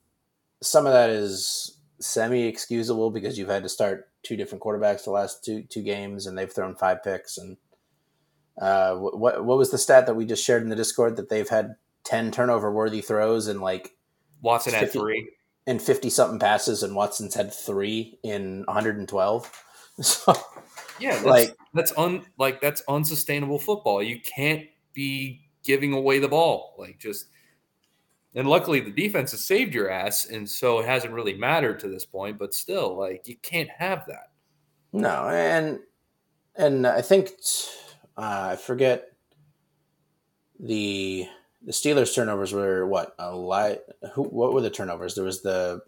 [0.61, 5.11] some of that is semi excusable because you've had to start two different quarterbacks the
[5.11, 7.37] last two two games, and they've thrown five picks.
[7.37, 7.57] And
[8.59, 11.49] uh, what what was the stat that we just shared in the Discord that they've
[11.49, 13.91] had ten turnover worthy throws and like
[14.41, 15.29] Watson 50, had three
[15.65, 19.51] and fifty something passes, and Watson's had three in one hundred and twelve.
[20.01, 20.33] So
[20.99, 24.01] yeah, that's, like that's un like that's unsustainable football.
[24.01, 27.27] You can't be giving away the ball like just
[28.35, 31.87] and luckily, the defense has saved your ass, and so it hasn't really mattered to
[31.87, 32.39] this point.
[32.39, 34.31] But still, like you can't have that.
[34.91, 35.79] No, and
[36.55, 37.31] and I think
[38.17, 39.11] uh, I forget
[40.59, 41.27] the
[41.63, 43.79] the Steelers turnovers were what a lot.
[44.13, 45.13] Who what were the turnovers?
[45.13, 45.81] There was the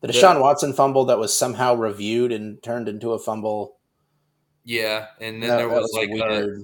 [0.00, 3.76] the Deshaun Watson fumble that was somehow reviewed and turned into a fumble.
[4.64, 6.58] Yeah, and then that, there was, was like weird.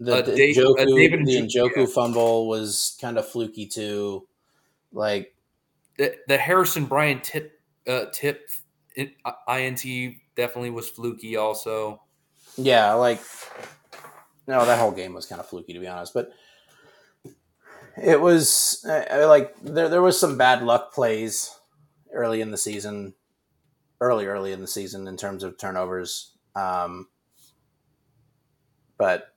[0.00, 1.86] A, the, a the, Dave, Njoku, the Njoku yeah.
[1.86, 4.26] fumble was kind of fluky too.
[4.92, 5.34] Like
[5.98, 8.48] the, the Harrison Bryant tip uh, tip
[8.96, 9.82] int
[10.36, 11.36] definitely was fluky.
[11.36, 12.02] Also,
[12.56, 13.20] yeah, like
[14.46, 16.32] no, that whole game was kind of fluky to be honest, but
[18.02, 21.58] it was I, like there there was some bad luck plays
[22.12, 23.14] early in the season,
[24.00, 26.32] early early in the season in terms of turnovers.
[26.54, 27.08] Um,
[28.98, 29.34] but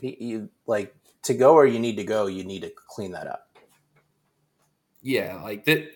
[0.00, 3.26] you, you like to go where you need to go, you need to clean that
[3.26, 3.47] up
[5.02, 5.90] yeah, like that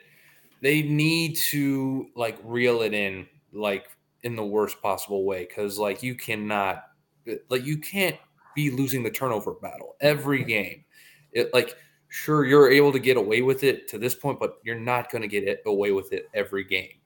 [0.61, 3.87] they need to like reel it in like
[4.23, 6.85] in the worst possible way cuz like you cannot
[7.27, 8.17] eh, like you can't
[8.55, 10.85] be losing the turnover battle every game.
[11.33, 11.77] It like
[12.09, 15.23] sure you're able to get away with it to this point but you're not going
[15.23, 17.01] to get it away with it every game.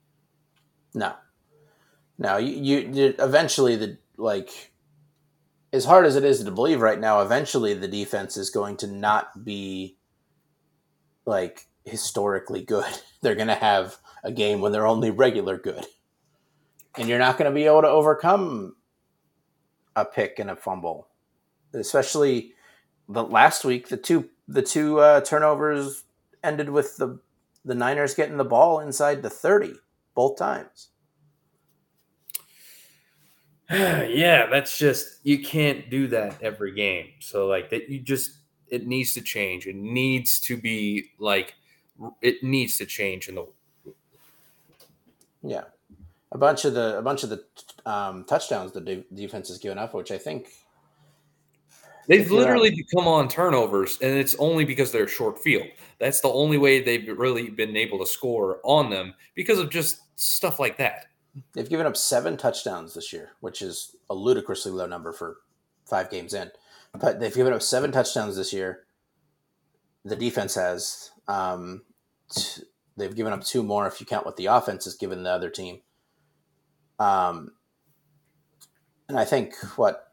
[0.94, 1.14] No,
[2.18, 2.38] no.
[2.38, 4.72] You, you, you eventually the like
[5.72, 8.86] as hard as it is to believe right now, eventually the defense is going to
[8.86, 9.96] not be
[11.26, 12.92] like historically good.
[13.22, 15.84] They're going to have a game when they're only regular good.
[16.98, 18.76] And you're not going to be able to overcome
[19.94, 21.08] a pick and a fumble.
[21.72, 22.52] Especially
[23.08, 26.04] the last week, the two the two uh, turnovers
[26.42, 27.18] ended with the
[27.64, 29.74] the Niners getting the ball inside the 30
[30.14, 30.88] both times.
[33.70, 37.08] yeah, that's just you can't do that every game.
[37.20, 39.66] So like that you just it needs to change.
[39.66, 41.54] It needs to be like
[42.22, 43.46] it needs to change in the
[45.42, 45.64] yeah
[46.32, 47.44] a bunch of the a bunch of the
[47.86, 50.48] um, touchdowns the de- defense has given up, which I think
[52.08, 55.66] they've literally become on turnovers, and it's only because they're short field.
[55.98, 60.00] That's the only way they've really been able to score on them because of just
[60.18, 61.06] stuff like that.
[61.52, 65.38] They've given up seven touchdowns this year, which is a ludicrously low number for
[65.84, 66.50] five games in.
[66.98, 68.84] But they've given up seven touchdowns this year.
[70.04, 71.10] The defense has.
[71.28, 71.82] Um,
[72.30, 72.62] t-
[72.96, 75.50] they've given up two more if you count what the offense has given the other
[75.50, 75.80] team.
[76.98, 77.52] Um,
[79.08, 80.12] and I think what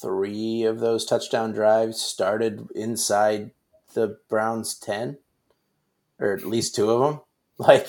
[0.00, 3.50] three of those touchdown drives started inside
[3.94, 5.18] the Browns ten,
[6.18, 7.20] or at least two of them.
[7.60, 7.88] Like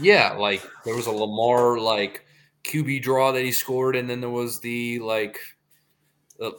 [0.00, 2.26] yeah, like there was a Lamar like
[2.64, 5.38] QB draw that he scored, and then there was the like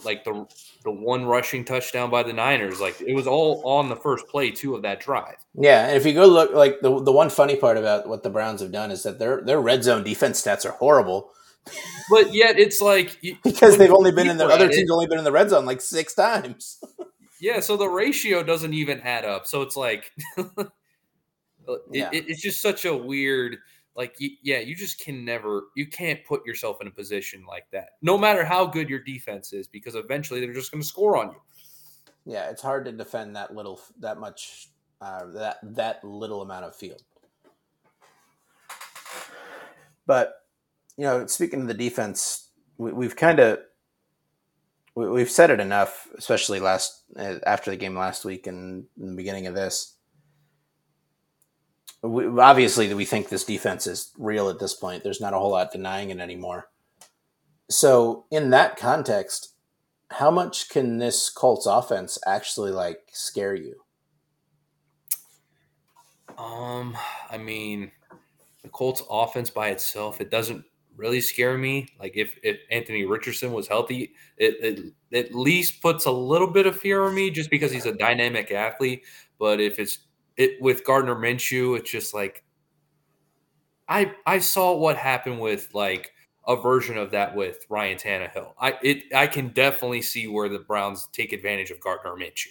[0.04, 0.46] like the
[0.84, 2.80] the one rushing touchdown by the Niners.
[2.80, 5.38] Like it was all on the first play too of that drive.
[5.54, 8.30] Yeah, and if you go look like the the one funny part about what the
[8.30, 11.32] Browns have done is that their their red zone defense stats are horrible.
[12.10, 15.18] But yet it's like because they've only been in the other teams it, only been
[15.18, 16.80] in the red zone like six times.
[17.42, 19.46] yeah, so the ratio doesn't even add up.
[19.46, 20.14] So it's like
[21.92, 22.10] yeah.
[22.12, 23.58] It, it's just such a weird
[23.98, 27.90] like yeah you just can never you can't put yourself in a position like that
[28.02, 31.32] no matter how good your defense is because eventually they're just going to score on
[31.32, 31.42] you.
[32.26, 34.70] Yeah it's hard to defend that little that much
[35.02, 37.04] uh, that that little amount of field.
[40.06, 40.36] But
[40.96, 43.60] you know speaking of the defense we, we've kind of
[44.96, 49.16] we, have said it enough especially last uh, after the game last week and the
[49.16, 49.97] beginning of this
[52.08, 55.04] we, obviously we think this defense is real at this point.
[55.04, 56.70] There's not a whole lot denying it anymore.
[57.70, 59.54] So in that context,
[60.10, 63.76] how much can this Colts offense actually like scare you?
[66.38, 66.96] Um,
[67.30, 67.92] I mean,
[68.64, 70.64] the Colts offense by itself, it doesn't
[70.96, 71.88] really scare me.
[72.00, 76.68] Like if, if Anthony Richardson was healthy, it, it at least puts a little bit
[76.68, 79.04] of fear on me just because he's a dynamic athlete.
[79.40, 80.00] But if it's
[80.38, 82.44] it with Gardner Minshew, it's just like
[83.90, 86.14] I I saw what happened with like
[86.48, 88.54] a version of that with Ryan Tannehill.
[88.60, 92.48] I it I can definitely see where the Browns take advantage of Gardner Minshew.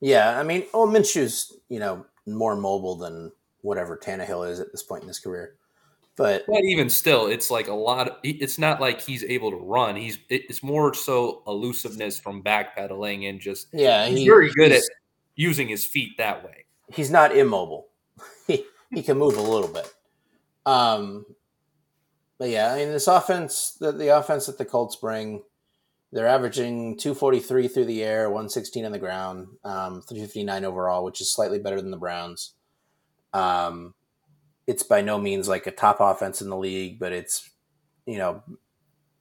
[0.00, 3.32] Yeah, I mean, well, Minshew's you know more mobile than
[3.62, 5.54] whatever Tannehill is at this point in his career.
[6.16, 8.08] But, but even still, it's like a lot.
[8.08, 9.94] Of, it's not like he's able to run.
[9.94, 14.06] He's it's more so elusiveness from backpedaling and just yeah.
[14.06, 14.82] He's he, very good at
[15.38, 16.66] using his feet that way.
[16.92, 17.86] He's not immobile.
[18.46, 19.90] he, he can move a little bit.
[20.66, 21.24] Um,
[22.38, 25.44] but yeah, I mean, this offense, the, the offense that the Colts bring,
[26.10, 31.32] they're averaging 243 through the air, 116 on the ground, um, 359 overall, which is
[31.32, 32.54] slightly better than the Browns.
[33.32, 33.94] Um,
[34.66, 37.48] it's by no means like a top offense in the league, but it's,
[38.06, 38.42] you know,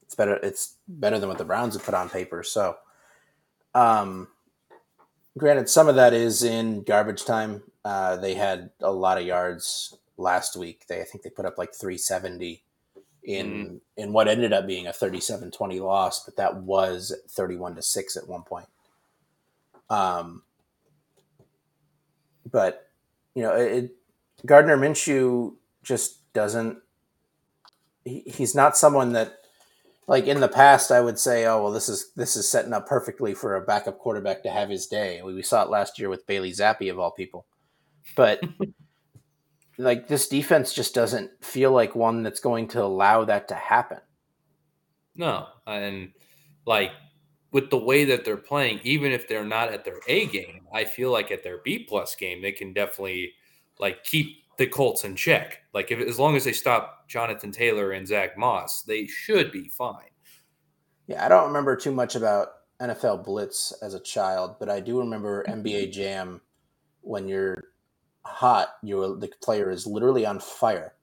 [0.01, 0.35] it's better.
[0.37, 2.41] It's better than what the Browns have put on paper.
[2.41, 2.77] So,
[3.75, 4.29] um,
[5.37, 7.61] Granted, some of that is in garbage time.
[7.85, 10.85] Uh, they had a lot of yards last week.
[10.87, 12.63] They I think they put up like 370
[13.23, 13.79] in mm.
[13.95, 18.27] in what ended up being a 37-20 loss, but that was 31 to 6 at
[18.27, 18.67] one point.
[19.89, 20.43] Um
[22.49, 22.89] but
[23.35, 23.91] you know, it,
[24.45, 26.79] Gardner Minshew just doesn't
[28.05, 29.36] he, he's not someone that
[30.07, 32.87] like in the past, I would say, oh well, this is this is setting up
[32.87, 35.21] perfectly for a backup quarterback to have his day.
[35.21, 37.45] We, we saw it last year with Bailey Zappe of all people,
[38.15, 38.41] but
[39.77, 43.99] like this defense just doesn't feel like one that's going to allow that to happen.
[45.15, 46.11] No, and
[46.65, 46.91] like
[47.51, 50.85] with the way that they're playing, even if they're not at their A game, I
[50.85, 53.33] feel like at their B plus game, they can definitely
[53.79, 55.61] like keep the Colts in check.
[55.73, 59.67] Like if as long as they stop Jonathan Taylor and Zack Moss, they should be
[59.67, 60.09] fine.
[61.07, 62.49] Yeah, I don't remember too much about
[62.81, 66.41] NFL Blitz as a child, but I do remember NBA Jam
[67.01, 67.63] when you're
[68.25, 70.93] hot, you the player is literally on fire.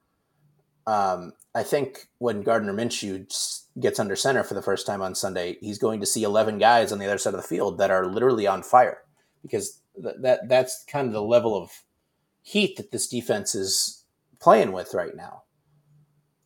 [0.86, 3.26] um, I think when Gardner Minshew
[3.80, 6.92] gets under center for the first time on Sunday, he's going to see 11 guys
[6.92, 8.98] on the other side of the field that are literally on fire
[9.42, 11.70] because th- that that's kind of the level of
[12.45, 14.05] heat that this defense is
[14.38, 15.42] playing with right now.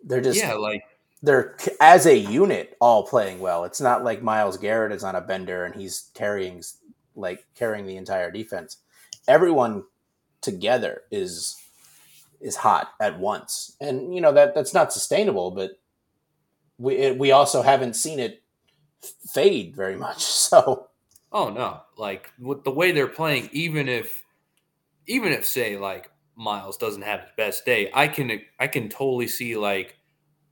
[0.03, 0.83] They're just yeah, like
[1.23, 3.65] they're as a unit all playing well.
[3.65, 6.63] It's not like Myles Garrett is on a bender and he's carrying
[7.17, 8.79] like carrying the entire defense.
[9.27, 9.83] Everyone
[10.41, 11.57] together is
[12.41, 15.51] is hot at once, and you know that that's not sustainable.
[15.51, 15.73] But
[16.79, 18.43] we it, we also haven't seen it
[19.33, 20.25] fade very much.
[20.49, 20.89] So
[21.31, 24.25] oh no, like with the way they're playing, even if
[25.09, 29.27] even if say like Myles doesn't have his best day, I can I can totally
[29.27, 29.97] see like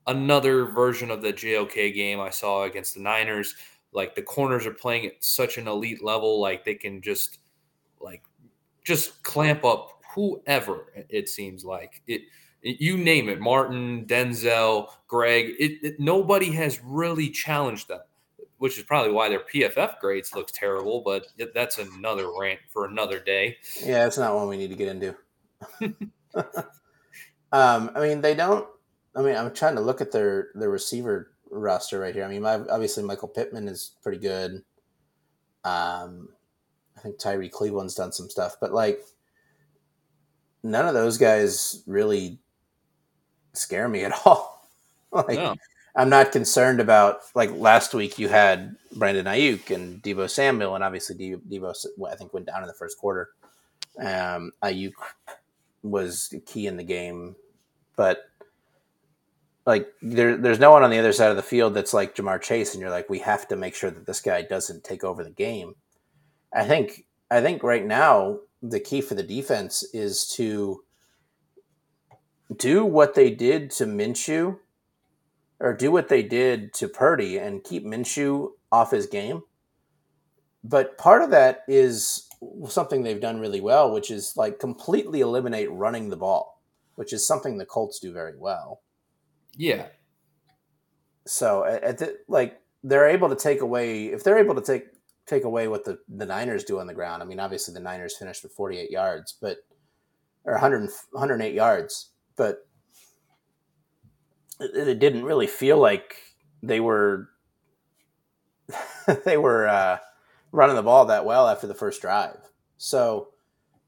[0.07, 3.55] another version of the JOK game I saw against the Niners.
[3.93, 7.39] Like the corners are playing at such an elite level, like they can just
[8.01, 8.25] like
[8.83, 10.93] just clamp up whoever.
[11.09, 12.23] It seems like it.
[12.63, 15.55] you name it, Martin, Denzel, Greg.
[15.59, 18.01] It, it, nobody has really challenged them,
[18.67, 21.03] which is probably why their PFF grades looks terrible.
[21.05, 23.57] But that's another rant for another day.
[23.81, 25.17] Yeah, that's not one we need to get into.
[27.53, 28.67] um, I mean, they don't
[29.17, 32.25] I mean, I'm trying to look at their their receiver roster right here.
[32.25, 34.63] I mean, obviously Michael Pittman is pretty good.
[35.65, 36.29] Um,
[36.97, 39.01] I think Tyree Cleveland's done some stuff, but like
[40.63, 42.39] none of those guys really
[43.55, 44.69] scare me at all.
[45.11, 45.57] like no.
[45.97, 50.85] I'm not concerned about like last week you had Brandon Aiyuk and Deebo Samuel, and
[50.85, 51.75] obviously Deebo
[52.11, 53.31] I think went down in the first quarter.
[53.99, 54.93] Um, Aiyuk
[55.83, 57.35] was key in the game,
[57.97, 58.25] but
[59.65, 62.43] like there, there's no one on the other side of the field that's like Ja'Marr
[62.43, 65.25] Chase, and you're like, we have to make sure that this guy doesn't take over
[65.25, 65.75] the game.
[66.55, 70.83] I think I think right now the key for the defense is to
[72.55, 74.59] do what they did to Minshew,
[75.61, 79.43] or do what they did to Purdy, and keep Minshew off his game.
[80.63, 82.29] But part of that is
[82.69, 86.61] something they've done really well, which is like completely eliminate running the ball,
[86.97, 88.83] which is something the Colts do very well.
[89.55, 89.87] Yeah.
[91.27, 94.85] So at the, like they're able to take away if they're able to take
[95.27, 97.23] take away what the the Niners do on the ground.
[97.23, 99.59] I mean, obviously the Niners finished with 48 yards, but
[100.45, 102.66] or 100 108 yards, but
[104.61, 106.17] it, didn't really feel like
[106.63, 107.29] they were
[109.25, 109.99] they were uh,
[110.53, 112.39] running the ball that well after the first drive.
[112.77, 113.29] So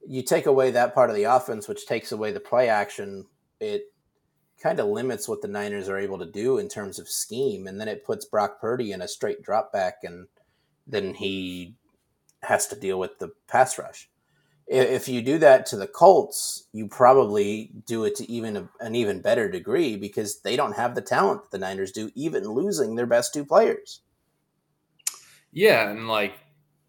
[0.07, 3.27] you take away that part of the offense, which takes away the play action.
[3.61, 3.93] It
[4.63, 7.81] kind of limits what the Niners are able to do in terms of scheme, and
[7.81, 10.27] then it puts Brock Purdy in a straight drop back, and
[10.87, 11.75] then he
[12.43, 14.09] has to deal with the pass rush.
[14.71, 18.95] If you do that to the Colts, you probably do it to even a, an
[18.95, 22.95] even better degree because they don't have the talent that the Niners do, even losing
[22.95, 24.03] their best two players.
[25.53, 26.35] Yeah, and like,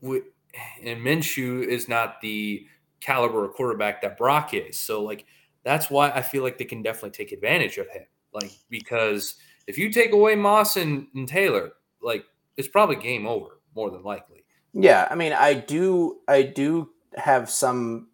[0.02, 2.66] and Minshew is not the
[3.00, 4.80] caliber of quarterback that Brock is.
[4.80, 5.26] So like
[5.64, 8.06] that's why I feel like they can definitely take advantage of him.
[8.34, 9.36] Like because
[9.68, 11.72] if you take away Moss and, and Taylor,
[12.02, 12.26] like
[12.58, 14.44] it's probably game over more than likely.
[14.74, 18.08] Yeah, I mean, I do, I do have some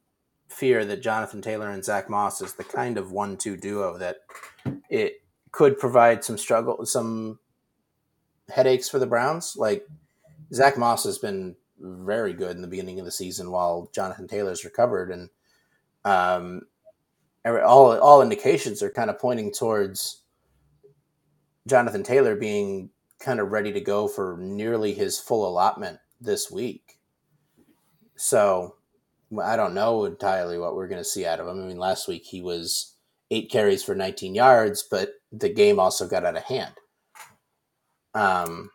[0.47, 4.17] fear that Jonathan Taylor and Zack Moss is the kind of one-two duo that
[4.89, 5.21] it
[5.51, 7.39] could provide some struggle, some
[8.49, 9.55] headaches for the Browns.
[9.57, 9.87] Like
[10.53, 14.63] Zack Moss has been very good in the beginning of the season while Jonathan Taylor's
[14.63, 15.29] recovered, and
[16.05, 16.61] um,
[17.45, 20.21] all all indications are kind of pointing towards
[21.67, 22.89] Jonathan Taylor being
[23.19, 26.99] kind of ready to go for nearly his full allotment this week.
[28.15, 28.75] So
[29.39, 31.61] I don't know entirely what we're going to see out of him.
[31.61, 32.95] I mean, last week he was
[33.31, 36.73] eight carries for 19 yards, but the game also got out of hand.
[38.13, 38.71] Um,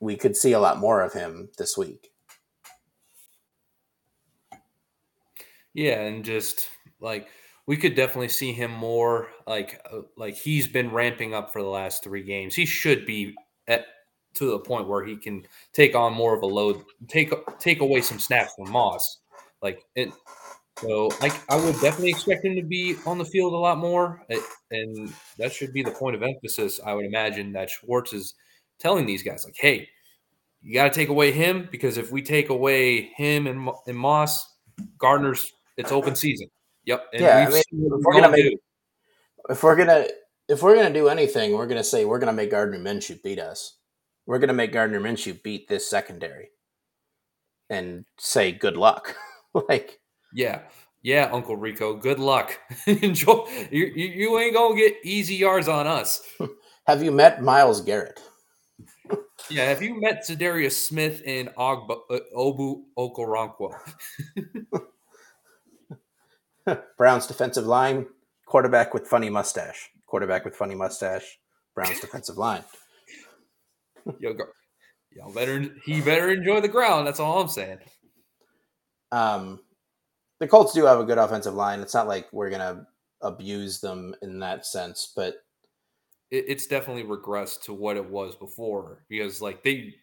[0.00, 2.10] we could see a lot more of him this week.
[5.72, 6.68] Yeah, and just
[7.00, 7.28] like
[7.66, 11.68] we could definitely see him more like uh, like he's been ramping up for the
[11.68, 12.54] last three games.
[12.54, 13.34] He should be
[13.66, 13.86] at
[14.34, 18.00] to the point where he can take on more of a load, take take away
[18.00, 19.18] some snaps from Moss.
[19.62, 20.12] Like it,
[20.78, 24.22] so like I would definitely expect him to be on the field a lot more,
[24.70, 26.80] and that should be the point of emphasis.
[26.84, 28.34] I would imagine that Schwartz is
[28.78, 29.88] telling these guys like, "Hey,
[30.62, 34.54] you got to take away him because if we take away him and, and Moss,
[34.98, 36.48] Gardner's it's open season.
[36.86, 37.06] Yep.
[37.12, 38.58] And yeah, I mean, if we're gonna make,
[39.48, 40.06] if we're gonna
[40.48, 43.76] if we're gonna do anything, we're gonna say we're gonna make Gardner Minshew beat us.
[44.26, 46.48] We're gonna make Gardner Minshew beat this secondary,
[47.70, 49.14] and say good luck.
[49.68, 50.00] like,
[50.32, 50.62] yeah,
[51.02, 51.94] Yeah, Uncle Rico.
[51.94, 52.58] Good luck.
[52.86, 53.46] Enjoy.
[53.70, 56.22] You, you, you ain't gonna get easy yards on us.
[56.86, 58.20] Have you met Myles Garrett?
[59.50, 63.74] yeah, have you met Za'Darius Smith and Ogba, uh, Obu Okoronkwo?
[66.98, 68.06] Browns defensive line,
[68.46, 69.90] quarterback with funny mustache.
[70.06, 71.38] Quarterback with funny mustache.
[71.74, 72.64] Browns defensive line.
[74.18, 74.44] Yo, go.
[75.14, 77.06] Y'all better he better enjoy the ground.
[77.06, 77.78] That's all I'm saying.
[79.12, 79.60] Um,
[80.40, 81.80] the Colts do have a good offensive line.
[81.80, 82.86] It's not like we're gonna
[83.22, 85.36] abuse them in that sense, but
[86.30, 89.94] it, it's definitely regressed to what it was before because like they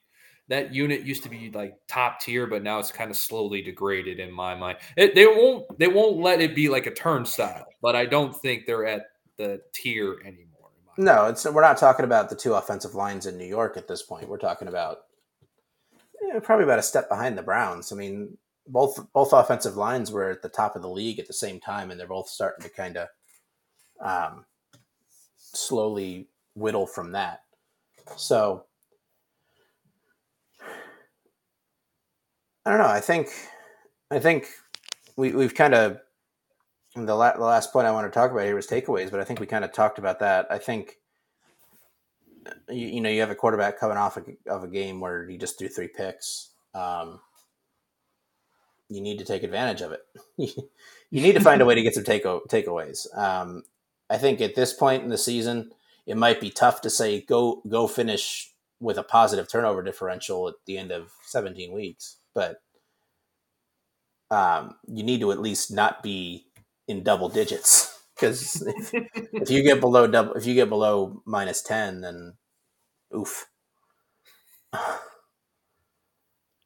[0.47, 4.19] that unit used to be like top tier, but now it's kind of slowly degraded
[4.19, 4.77] in my mind.
[4.97, 8.65] It, they won't they won't let it be like a turnstile, but I don't think
[8.65, 10.50] they're at the tier anymore.
[10.97, 14.03] No, it's we're not talking about the two offensive lines in New York at this
[14.03, 14.27] point.
[14.27, 14.99] We're talking about
[16.43, 17.91] probably about a step behind the Browns.
[17.91, 18.37] I mean,
[18.67, 21.91] both both offensive lines were at the top of the league at the same time,
[21.91, 23.07] and they're both starting to kind of
[24.01, 24.45] um,
[25.37, 27.41] slowly whittle from that.
[28.17, 28.65] So
[32.65, 32.85] I don't know.
[32.85, 33.29] I think
[34.11, 34.47] I think
[35.15, 35.99] we we've kind of
[36.95, 39.23] the, la- the last point I want to talk about here was takeaways, but I
[39.23, 40.47] think we kind of talked about that.
[40.49, 40.97] I think
[42.69, 45.37] you, you know you have a quarterback coming off a, of a game where you
[45.37, 46.49] just threw three picks.
[46.73, 47.19] Um,
[48.89, 50.01] you need to take advantage of it.
[50.37, 53.05] you need to find a way to get some take takeaways.
[53.17, 53.63] Um,
[54.09, 55.71] I think at this point in the season,
[56.05, 60.55] it might be tough to say go go finish with a positive turnover differential at
[60.65, 62.61] the end of 17 weeks, but
[64.31, 66.47] um, you need to at least not be
[66.87, 68.93] in double digits because if,
[69.33, 72.33] if, you get below double, if you get below minus 10, then
[73.15, 73.47] oof.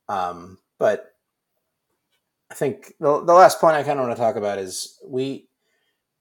[0.08, 1.16] Um, but
[2.52, 5.48] I think the, the last point I kind of want to talk about is we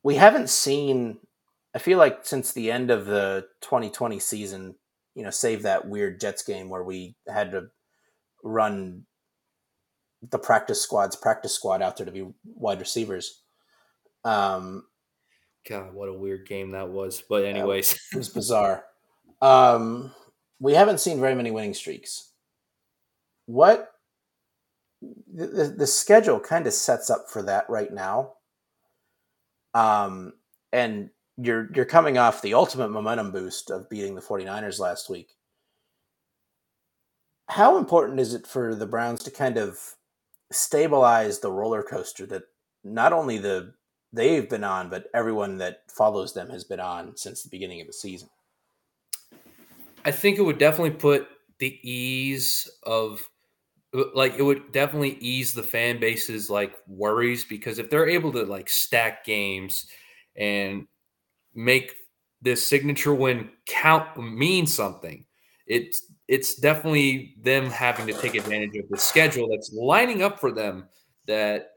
[0.03, 1.19] we haven't seen.
[1.75, 4.77] I feel like since the end of the 2020 season,
[5.15, 7.67] you know, save that weird Jets game where we had to
[8.43, 9.05] run
[10.31, 13.43] the practice squad's practice squad out there to be wide receivers.
[14.25, 14.85] Um,
[15.69, 17.23] God, what a weird game that was.
[17.29, 18.85] But anyways, it was bizarre.
[19.41, 20.13] Um,
[20.61, 22.31] we haven't seen very many winning streaks.
[23.47, 23.91] What
[25.33, 28.35] the, the schedule kind of sets up for that right now.
[29.75, 30.35] Um,
[30.73, 35.33] and you're you're coming off the ultimate momentum boost of beating the 49ers last week.
[37.49, 39.79] How important is it for the Browns to kind of
[40.53, 42.45] stabilize the roller coaster that
[42.85, 43.75] not only the
[44.15, 47.87] they've been on, but everyone that follows them has been on since the beginning of
[47.87, 48.29] the season?
[50.05, 53.29] I think it would definitely put the ease of
[54.15, 58.43] like it would definitely ease the fan base's like worries because if they're able to
[58.43, 59.87] like stack games
[60.37, 60.87] and
[61.55, 61.95] make
[62.43, 65.25] this signature win count mean something
[65.67, 70.51] it's it's definitely them having to take advantage of the schedule that's lining up for
[70.51, 70.89] them
[71.27, 71.74] that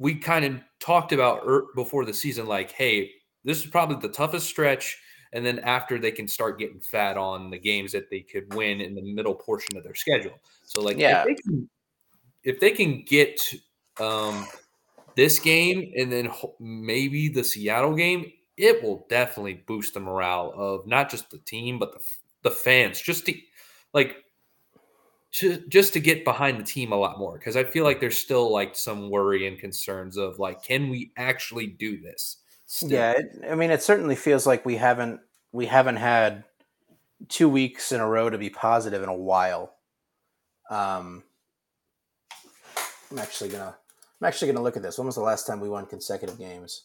[0.00, 3.12] we kind of talked about er- before the season like hey
[3.44, 4.98] this is probably the toughest stretch
[5.32, 8.80] and then after they can start getting fat on the games that they could win
[8.80, 10.38] in the middle portion of their schedule.
[10.64, 11.70] So like yeah, if they can,
[12.42, 13.40] if they can get
[14.00, 14.46] um,
[15.16, 20.86] this game and then maybe the Seattle game, it will definitely boost the morale of
[20.86, 22.00] not just the team but the
[22.42, 23.00] the fans.
[23.00, 23.34] Just to
[23.94, 24.16] like
[25.32, 28.52] just to get behind the team a lot more because I feel like there's still
[28.52, 32.38] like some worry and concerns of like, can we actually do this?
[32.66, 32.90] Still.
[32.90, 35.20] Yeah, it, I mean, it certainly feels like we haven't
[35.52, 36.44] we haven't had
[37.28, 39.74] two weeks in a row to be positive in a while.
[40.68, 41.22] Um,
[43.10, 43.76] I'm actually gonna
[44.20, 44.98] I'm actually gonna look at this.
[44.98, 46.84] When was the last time we won consecutive games?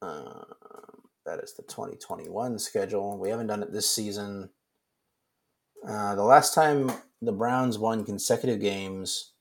[0.00, 0.44] Uh,
[1.26, 3.18] that is the 2021 schedule.
[3.18, 4.50] We haven't done it this season.
[5.86, 6.90] Uh, the last time
[7.22, 9.32] the Browns won consecutive games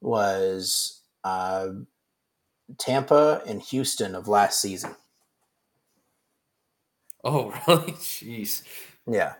[0.00, 1.68] was uh,
[2.78, 4.94] Tampa and Houston of last season.
[7.24, 7.92] Oh, really?
[7.92, 8.62] Jeez.
[9.06, 9.34] Yeah.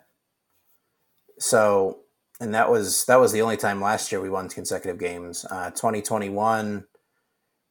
[1.38, 2.01] So,
[2.40, 5.44] and that was that was the only time last year we won consecutive games.
[5.51, 6.84] Uh, 2021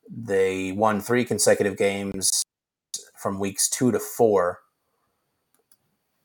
[0.10, 2.44] They won three consecutive games
[3.20, 4.60] from weeks two to four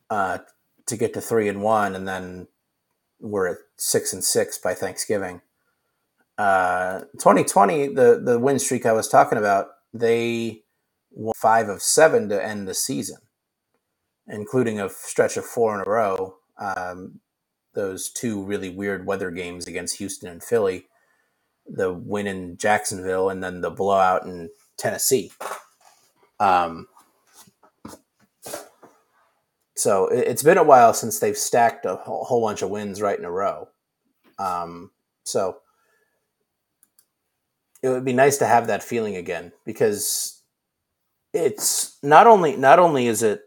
[0.09, 0.39] uh,
[0.85, 2.47] to get to three and one, and then
[3.19, 5.41] we're at six and six by Thanksgiving.
[6.37, 10.63] Uh, 2020, the the win streak I was talking about, they
[11.11, 13.17] won five of seven to end the season,
[14.27, 16.35] including a stretch of four in a row.
[16.57, 17.19] Um,
[17.73, 20.87] those two really weird weather games against Houston and Philly,
[21.67, 25.31] the win in Jacksonville, and then the blowout in Tennessee.
[26.39, 26.87] Um,
[29.75, 33.25] so it's been a while since they've stacked a whole bunch of wins right in
[33.25, 33.67] a row.
[34.39, 34.91] Um,
[35.23, 35.57] so
[37.83, 40.41] it would be nice to have that feeling again because
[41.33, 43.41] it's not only not only is it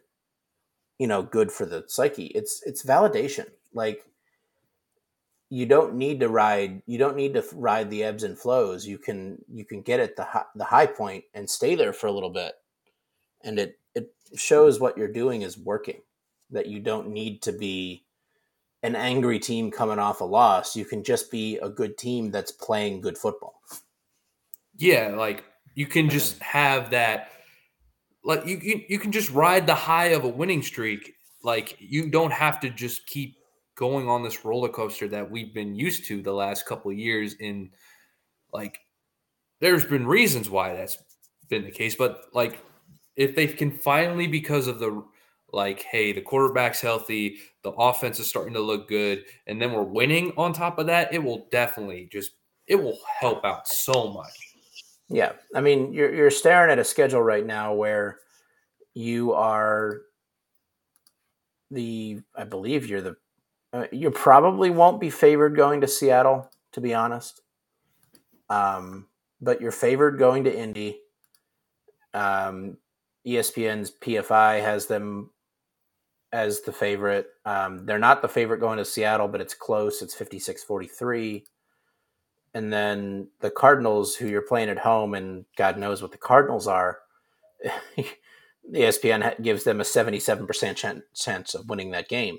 [0.99, 3.47] you know good for the psyche it's it's validation.
[3.73, 4.05] Like
[5.51, 8.87] you don't need to ride you don't need to ride the ebbs and flows.
[8.87, 12.07] You can you can get at the high, the high point and stay there for
[12.07, 12.53] a little bit
[13.43, 16.01] and it it shows what you're doing is working
[16.51, 18.05] that you don't need to be
[18.83, 20.77] an angry team coming off a loss.
[20.77, 23.61] You can just be a good team that's playing good football.
[24.77, 27.31] Yeah like you can just have that
[28.25, 31.15] like you, you you can just ride the high of a winning streak.
[31.43, 33.37] Like you don't have to just keep
[33.79, 37.71] going on this roller coaster that we've been used to the last couple years in
[38.53, 38.81] like
[39.61, 40.99] there's been reasons why that's
[41.49, 42.59] been the case but like
[43.19, 45.05] if they can finally because of the
[45.53, 49.83] like hey the quarterback's healthy the offense is starting to look good and then we're
[49.83, 52.33] winning on top of that it will definitely just
[52.67, 54.55] it will help out so much
[55.09, 58.19] yeah i mean you're, you're staring at a schedule right now where
[58.95, 60.03] you are
[61.71, 63.17] the i believe you're the
[63.73, 67.43] uh, you probably won't be favored going to Seattle, to be honest.
[68.49, 69.07] Um,
[69.41, 71.01] but you're favored going to Indy.
[72.15, 72.79] Um,
[73.29, 75.31] ESPN's PFI has them
[76.33, 77.29] as the favorite.
[77.45, 80.03] Um, they're not the favorite going to Seattle, but it's close.
[80.03, 81.45] It's 56 43.
[82.55, 86.67] And then the Cardinals, who you're playing at home, and God knows what the Cardinals
[86.67, 86.99] are,
[88.73, 92.39] ESPN gives them a 77% chance of winning that game.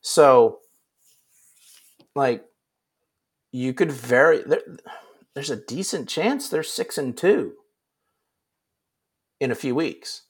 [0.00, 0.60] So,
[2.14, 2.44] like,
[3.52, 4.62] you could very there,
[5.34, 7.54] there's a decent chance they're six and two
[9.40, 10.22] in a few weeks.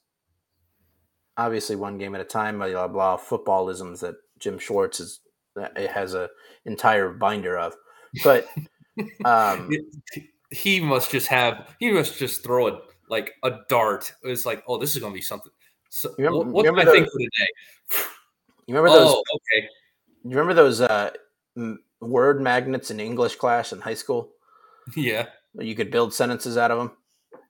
[1.36, 2.58] Obviously, one game at a time.
[2.58, 5.20] Blah blah, blah footballisms that Jim Schwartz is
[5.56, 6.28] it has a
[6.64, 7.74] entire binder of,
[8.22, 8.48] but
[9.24, 9.70] um,
[10.50, 12.74] he must just have he must just throw it
[13.08, 14.12] like a dart.
[14.22, 15.52] It's like, oh, this is going to be something.
[15.90, 17.48] So, remember, what's my thing for today?
[18.66, 19.12] You remember those?
[19.14, 19.68] Oh, okay.
[20.22, 21.10] You remember those uh,
[22.00, 24.30] word magnets in English class in high school?
[24.96, 25.26] Yeah.
[25.58, 26.92] You could build sentences out of them.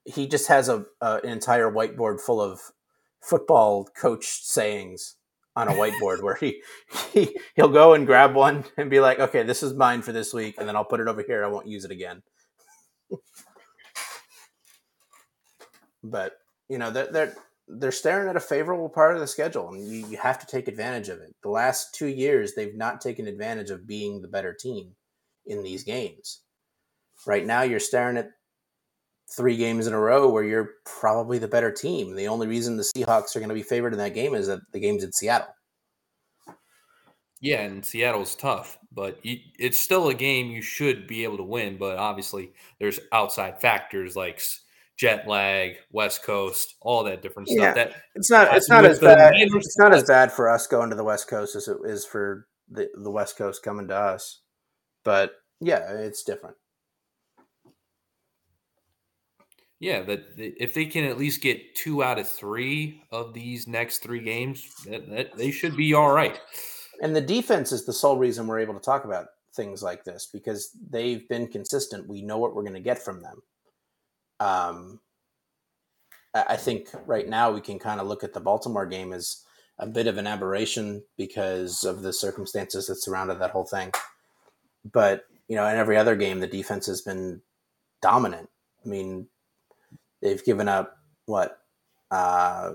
[0.05, 2.61] He just has a, a an entire whiteboard full of
[3.21, 5.17] football coach sayings
[5.57, 6.61] on a whiteboard where he,
[7.13, 10.35] he he'll go and grab one and be like, "Okay, this is mine for this
[10.35, 11.45] week," and then I'll put it over here.
[11.45, 12.23] I won't use it again.
[16.03, 16.37] but
[16.69, 17.35] you know, they're, they're
[17.67, 20.69] they're staring at a favorable part of the schedule, and you, you have to take
[20.69, 21.35] advantage of it.
[21.43, 24.95] The last two years, they've not taken advantage of being the better team
[25.47, 26.41] in these games.
[27.27, 28.31] Right now, you're staring at
[29.37, 32.15] three games in a row where you're probably the better team.
[32.15, 34.61] The only reason the Seahawks are going to be favored in that game is that
[34.73, 35.55] the game's in Seattle.
[37.41, 41.77] Yeah, and Seattle's tough, but it's still a game you should be able to win.
[41.77, 44.41] But obviously, there's outside factors like
[44.97, 47.61] jet lag, West Coast, all that different stuff.
[47.61, 47.75] Yeah.
[47.75, 49.35] That it's not it's not as bad.
[49.37, 52.47] It's not as bad for us going to the West Coast as it is for
[52.71, 54.41] the the West Coast coming to us.
[55.05, 56.57] But yeah, it's different.
[59.85, 63.99] Yeah, that if they can at least get two out of three of these next
[63.99, 66.41] three games, that, that, they should be all right.
[67.03, 70.29] And the defense is the sole reason we're able to talk about things like this
[70.33, 72.09] because they've been consistent.
[72.09, 73.43] We know what we're going to get from them
[74.41, 75.01] um,
[76.35, 79.45] I think right now we can kind of look at the Baltimore game as
[79.79, 83.93] a bit of an aberration because of the circumstances that surrounded that whole thing.
[84.93, 87.41] But you know, in every other game, the defense has been
[88.03, 88.49] dominant.
[88.85, 89.29] I mean,
[90.25, 90.97] they've given up
[91.27, 91.59] what
[92.11, 92.73] uh,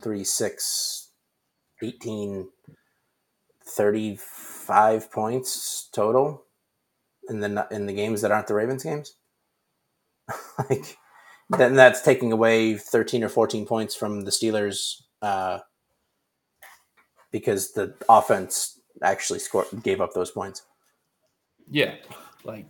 [0.00, 1.10] three, six,
[1.82, 2.48] 18,
[3.66, 6.44] 35 points total
[7.28, 9.14] in the in the games that aren't the Ravens games.
[10.70, 10.96] like
[11.50, 15.58] then that's taking away 13 or 14 points from the Steelers uh,
[17.30, 20.62] because the offense actually scored gave up those points.
[21.70, 21.96] Yeah,
[22.44, 22.66] like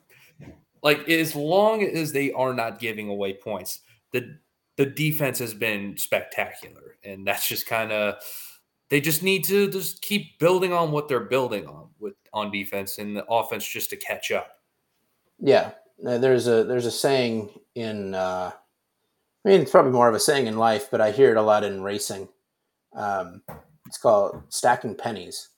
[0.83, 3.81] like as long as they are not giving away points,
[4.13, 4.39] the
[4.77, 8.15] the defense has been spectacular, and that's just kind of
[8.91, 12.99] they just need to just keep building on what they're building on with on defense
[12.99, 14.61] and the offense just to catch up.
[15.41, 18.53] Yeah, there's a there's a saying in uh,
[19.45, 21.43] I mean it's probably more of a saying in life, but I hear it a
[21.43, 22.29] lot in racing.
[22.95, 23.43] Um,
[23.87, 25.49] it's called stacking pennies.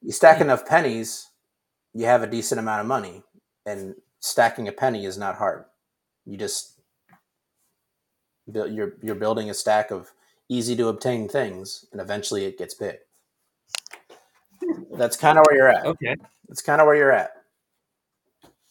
[0.00, 0.44] You stack hmm.
[0.44, 1.28] enough pennies,
[1.94, 3.22] you have a decent amount of money,
[3.66, 5.64] and stacking a penny is not hard.
[6.24, 6.80] You just
[8.50, 10.10] build you're you're building a stack of
[10.48, 12.96] easy to obtain things, and eventually it gets big.
[14.96, 15.86] That's kind of where you're at.
[15.86, 16.16] Okay,
[16.48, 17.32] that's kind of where you're at.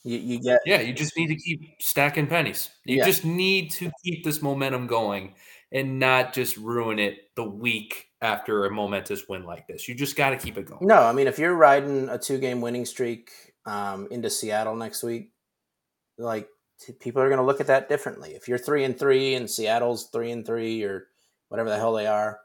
[0.04, 0.82] You, you get yeah.
[0.82, 2.70] You just need to keep stacking pennies.
[2.86, 3.06] You yeah.
[3.06, 5.36] just need to keep this momentum going
[5.72, 9.88] and not just ruin it the week after a momentous win like this.
[9.88, 10.86] You just got to keep it going.
[10.86, 13.32] No, I mean if you're riding a two game winning streak
[13.66, 15.32] um, into Seattle next week,
[16.18, 16.48] like
[17.00, 18.32] people are going to look at that differently.
[18.32, 21.08] If you're three and three and Seattle's three and three or
[21.50, 22.40] whatever the hell they are,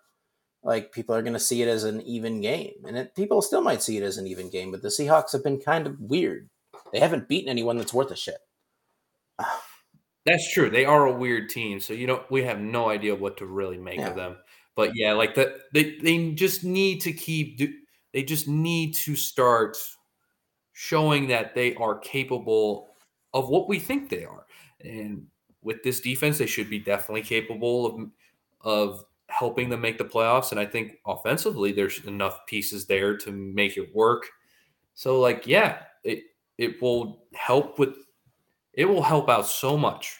[0.63, 3.61] like people are going to see it as an even game, and it, people still
[3.61, 4.73] might see it as an even game.
[4.73, 6.51] But the Seahawks have been kind of weird.
[6.93, 8.39] They haven't beaten anyone that's worth a shit.
[10.25, 10.69] That's true.
[10.69, 13.79] They are a weird team, so you know we have no idea what to really
[13.79, 14.09] make yeah.
[14.09, 14.37] of them.
[14.75, 17.59] But yeah, like that, they they just need to keep.
[17.59, 17.73] do.
[18.13, 19.77] They just need to start
[20.79, 22.91] showing that they are capable
[23.33, 24.45] of what we think they are.
[24.83, 25.27] And
[25.63, 28.11] with this defense, they should be definitely capable of
[28.61, 30.51] of helping them make the playoffs.
[30.51, 34.27] And I think offensively, there's enough pieces there to make it work.
[34.93, 36.25] So, like, yeah, it
[36.59, 37.95] it will help with
[38.75, 40.19] it will help out so much,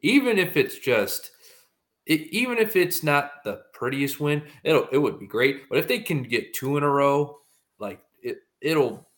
[0.00, 1.30] even if it's just
[2.06, 5.68] it, even if it's not the prettiest win, it'll it would be great.
[5.68, 7.38] But if they can get two in a row,
[7.78, 9.08] like it, it'll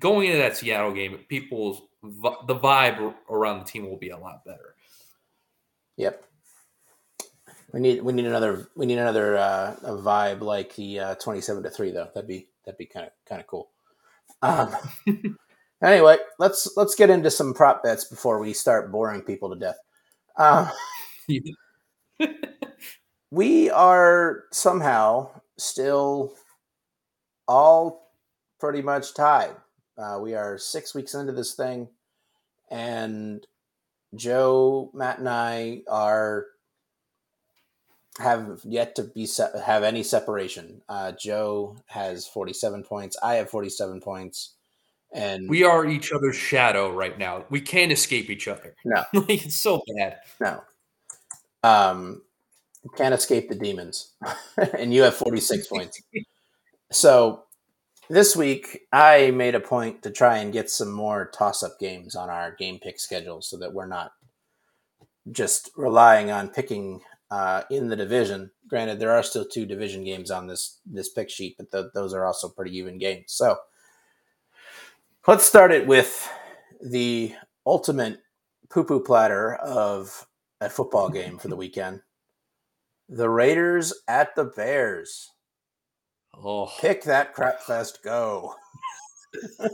[0.00, 4.44] going into that Seattle game, people's the vibe around the team will be a lot
[4.44, 4.74] better.
[5.96, 6.24] Yep.
[7.72, 11.40] We need we need another we need another uh, a vibe like the uh, twenty
[11.40, 12.08] seven to three though.
[12.14, 13.70] That'd be that'd be kind of kind of cool.
[14.42, 14.76] Um,
[15.82, 19.78] anyway, let's let's get into some prop bets before we start boring people to death.
[20.36, 20.70] Uh,
[23.30, 26.34] we are somehow still
[27.48, 28.12] all
[28.60, 29.54] pretty much tied
[29.96, 31.88] uh, we are six weeks into this thing,
[32.70, 33.46] and
[34.14, 36.46] Joe, Matt, and I are
[38.18, 40.82] have yet to be se- have any separation.
[40.88, 43.16] Uh, Joe has forty seven points.
[43.22, 44.54] I have forty seven points,
[45.12, 47.44] and we are each other's shadow right now.
[47.50, 48.74] We can't escape each other.
[48.84, 50.18] No, like it's so bad.
[50.40, 50.62] No,
[51.62, 52.22] um,
[52.96, 54.12] can't escape the demons.
[54.78, 56.00] and you have forty six points.
[56.92, 57.44] So
[58.08, 62.14] this week, I made a point to try and get some more toss up games
[62.14, 64.12] on our game pick schedule so that we're not
[65.30, 67.00] just relying on picking
[67.30, 68.50] uh, in the division.
[68.68, 72.14] Granted, there are still two division games on this this pick sheet, but th- those
[72.14, 73.26] are also pretty even games.
[73.28, 73.56] So
[75.26, 76.30] let's start it with
[76.82, 77.34] the
[77.66, 78.20] ultimate
[78.68, 80.26] poo poo platter of
[80.60, 82.00] a football game for the weekend.
[83.08, 85.30] The Raiders at the Bears.
[86.42, 86.70] Oh.
[86.80, 88.54] Pick that crap fest, go.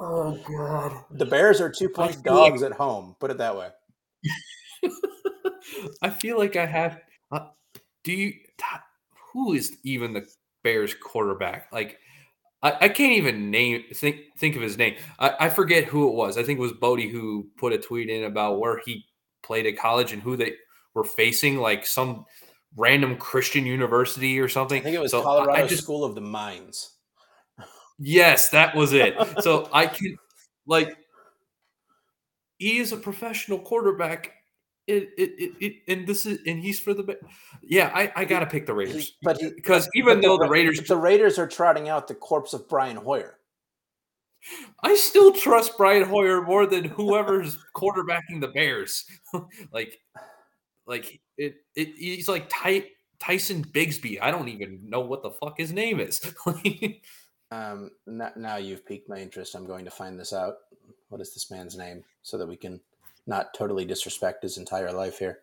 [0.00, 1.04] oh god.
[1.10, 2.70] The Bears are two point dogs like...
[2.70, 3.16] at home.
[3.20, 3.68] Put it that way.
[6.02, 7.00] I feel like I have.
[7.30, 7.48] Uh,
[8.04, 8.32] do you?
[9.32, 10.26] Who is even the
[10.62, 11.72] Bears quarterback?
[11.72, 11.98] Like,
[12.62, 14.96] I, I can't even name think think of his name.
[15.18, 16.36] I, I forget who it was.
[16.36, 19.06] I think it was Bodie who put a tweet in about where he
[19.42, 20.54] played at college and who they
[20.94, 21.58] were facing.
[21.58, 22.24] Like some
[22.76, 24.80] random Christian university or something.
[24.80, 26.92] I think it was so Colorado just, School of the Mines.
[27.98, 29.14] Yes, that was it.
[29.40, 30.16] so I can
[30.66, 30.96] like
[32.58, 34.32] he is a professional quarterback.
[34.86, 37.16] It, it, it, it, and this is and he's for the
[37.62, 40.80] yeah I, I gotta pick the Raiders but because even but though the, the Raiders
[40.80, 43.38] the Raiders are trotting out the corpse of Brian Hoyer
[44.82, 49.04] I still trust Brian Hoyer more than whoever's quarterbacking the Bears
[49.72, 50.00] like
[50.90, 52.84] like it, it he's like Ty,
[53.18, 54.18] Tyson Bigsby.
[54.20, 56.20] I don't even know what the fuck his name is.
[57.50, 59.54] um, now you've piqued my interest.
[59.54, 60.56] I'm going to find this out.
[61.08, 62.80] What is this man's name so that we can
[63.26, 65.40] not totally disrespect his entire life here.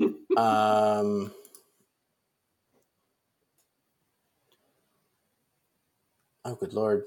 [0.36, 1.32] um,
[6.44, 7.04] oh, good lord.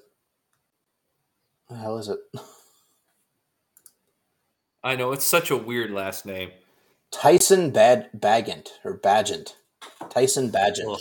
[1.68, 2.20] What the hell is it?
[4.84, 6.52] I know it's such a weird last name.
[7.14, 9.54] Tyson Bad Bagent or Bagent.
[10.10, 10.98] Tyson Bagent.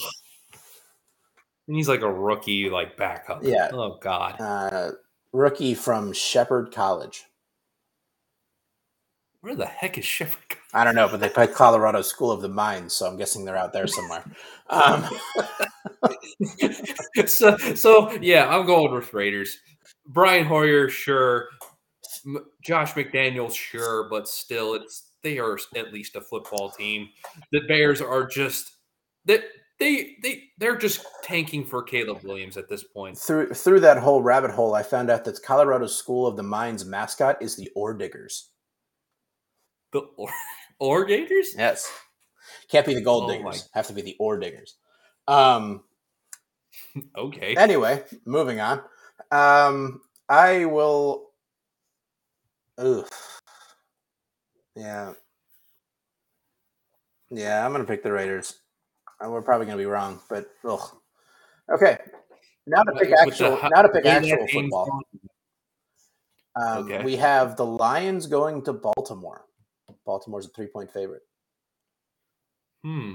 [1.66, 3.42] And he's like a rookie, like backup.
[3.42, 3.70] Yeah.
[3.72, 4.40] Oh God.
[4.40, 4.92] Uh,
[5.32, 7.24] rookie from Shepherd College.
[9.40, 10.58] Where the heck is Shepherd?
[10.72, 13.56] I don't know, but they play Colorado School of the Mines, so I'm guessing they're
[13.56, 14.24] out there somewhere.
[14.70, 15.04] Um.
[17.26, 19.58] so, so yeah, I'm going with Raiders.
[20.06, 21.48] Brian Hoyer, sure.
[22.62, 27.08] Josh McDaniels, sure, but still, it's they are at least a football team.
[27.52, 28.76] The Bears are just
[29.24, 29.44] that
[29.78, 33.18] they they they're just tanking for Caleb Williams at this point.
[33.18, 36.84] Through through that whole rabbit hole, I found out that Colorado School of the Mines
[36.84, 38.50] mascot is the Ore Diggers.
[39.92, 40.30] The Ore,
[40.78, 41.54] ore Gators?
[41.56, 41.90] Yes.
[42.68, 43.68] Can't be the Gold oh Diggers.
[43.74, 43.78] My.
[43.78, 44.76] Have to be the Ore Diggers.
[45.28, 45.82] Um.
[47.16, 47.54] Okay.
[47.56, 48.82] Anyway, moving on.
[49.30, 51.30] Um, I will.
[52.82, 53.08] Oof.
[54.76, 55.12] Yeah.
[57.30, 58.58] Yeah, I'm gonna pick the Raiders.
[59.24, 60.96] Uh, we're probably gonna be wrong, but ugh.
[61.72, 61.98] Okay.
[62.66, 63.58] Now to pick actual.
[63.74, 65.00] now to pick actual football.
[66.60, 67.02] Um, okay.
[67.02, 69.46] We have the Lions going to Baltimore.
[70.04, 71.22] Baltimore's a three point favorite.
[72.84, 73.14] Hmm.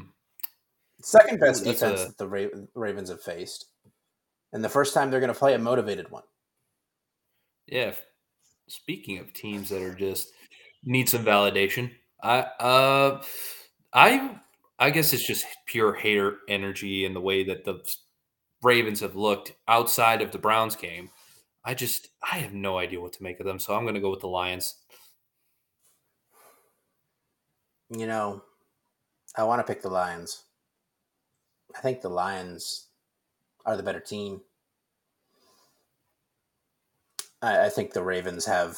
[1.01, 2.05] Second best Ooh, defense a...
[2.05, 3.65] that the Ra- Ravens have faced,
[4.53, 6.23] and the first time they're going to play a motivated one.
[7.67, 7.91] Yeah.
[8.67, 10.31] Speaking of teams that are just
[10.87, 11.91] need some validation,
[12.23, 13.21] I uh,
[13.93, 14.39] I
[14.79, 17.83] I guess it's just pure hater energy and the way that the
[18.63, 21.09] Ravens have looked outside of the Browns game.
[21.63, 24.01] I just I have no idea what to make of them, so I'm going to
[24.01, 24.75] go with the Lions.
[27.89, 28.43] You know,
[29.35, 30.43] I want to pick the Lions.
[31.75, 32.87] I think the Lions
[33.65, 34.41] are the better team.
[37.41, 38.77] I, I think the Ravens have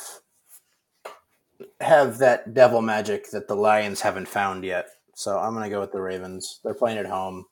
[1.81, 4.87] have that devil magic that the Lions haven't found yet.
[5.15, 6.59] So I'm going to go with the Ravens.
[6.63, 7.45] They're playing at home.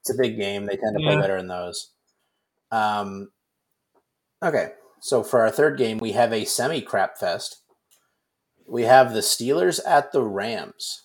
[0.00, 0.66] It's a big game.
[0.66, 1.12] They tend to yeah.
[1.12, 1.92] play better in those.
[2.70, 3.30] Um,
[4.42, 4.72] okay.
[5.00, 7.62] So for our third game, we have a semi crap fest.
[8.68, 11.02] We have the Steelers at the Rams.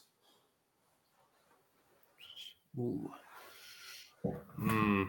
[2.78, 3.12] Ooh.
[4.58, 5.04] Hmm.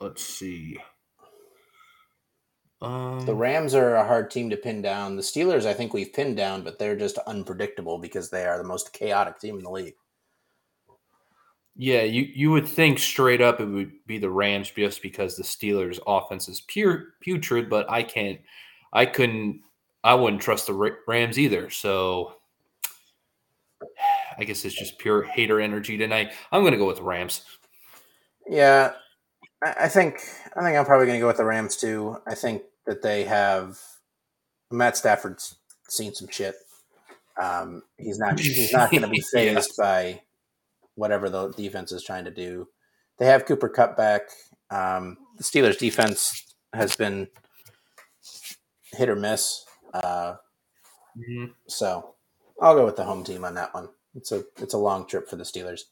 [0.00, 0.78] let's see.
[2.82, 5.14] Um, the Rams are a hard team to pin down.
[5.14, 8.64] The Steelers, I think we've pinned down, but they're just unpredictable because they are the
[8.64, 9.94] most chaotic team in the league.
[11.76, 15.44] Yeah, you, you would think straight up it would be the Rams just because the
[15.44, 18.40] Steelers' offense is pure putrid, but I can't,
[18.92, 19.62] I couldn't,
[20.02, 21.70] I wouldn't trust the Rams either.
[21.70, 22.34] So
[24.38, 26.32] I guess it's just pure hater energy tonight.
[26.50, 27.42] I'm going to go with the Rams.
[28.48, 28.94] Yeah,
[29.62, 30.16] I think
[30.56, 32.18] I think I'm probably going to go with the Rams too.
[32.26, 33.78] I think that they have
[34.70, 35.56] Matt Stafford's
[35.88, 36.54] seen some shit.
[37.40, 39.84] Um, he's not he's not going to be fazed yeah.
[39.84, 40.20] by
[40.94, 42.68] whatever the defense is trying to do.
[43.18, 44.22] They have Cooper Kupp back.
[44.70, 47.28] Um, the Steelers' defense has been
[48.92, 49.64] hit or miss.
[49.94, 50.36] Uh,
[51.16, 51.46] mm-hmm.
[51.68, 52.14] So
[52.60, 53.88] I'll go with the home team on that one.
[54.14, 55.82] It's a it's a long trip for the Steelers,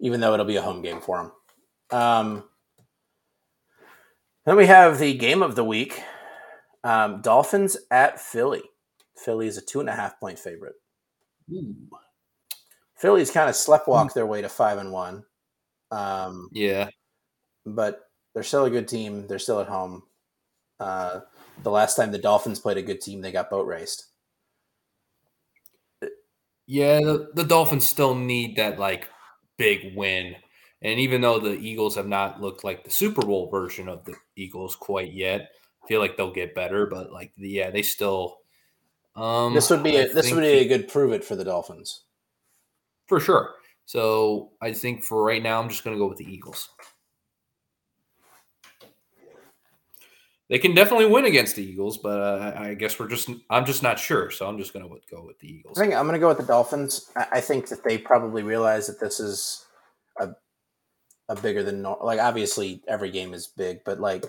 [0.00, 1.32] even though it'll be a home game for
[1.90, 1.98] them.
[1.98, 2.44] Um,
[4.46, 6.02] then we have the game of the week
[6.86, 8.62] um, Dolphins at Philly.
[9.16, 10.76] Philly is a two and a half point favorite.
[11.52, 11.74] Ooh.
[12.96, 15.24] Philly's kind of sleptwalked their way to five and one.
[15.90, 16.88] Um, yeah,
[17.64, 18.00] but
[18.34, 19.26] they're still a good team.
[19.26, 20.04] They're still at home.
[20.78, 21.20] Uh,
[21.62, 24.06] the last time the Dolphins played a good team, they got boat raced.
[26.66, 29.08] Yeah, the, the Dolphins still need that like
[29.58, 30.36] big win.
[30.82, 34.14] And even though the Eagles have not looked like the Super Bowl version of the
[34.36, 35.50] Eagles quite yet,
[35.82, 36.86] I feel like they'll get better.
[36.86, 38.38] But like, yeah, they still.
[39.14, 42.02] Um, this would be a, this would be a good prove it for the Dolphins,
[43.06, 43.54] for sure.
[43.86, 46.68] So I think for right now, I'm just going to go with the Eagles.
[50.48, 53.82] They can definitely win against the Eagles, but uh, I guess we're just I'm just
[53.82, 54.30] not sure.
[54.30, 55.78] So I'm just going to go with the Eagles.
[55.78, 57.10] I think I'm going to go with the Dolphins.
[57.16, 59.64] I think that they probably realize that this is
[60.20, 60.28] a
[61.28, 62.06] a bigger than normal.
[62.06, 64.24] Like obviously every game is big, but like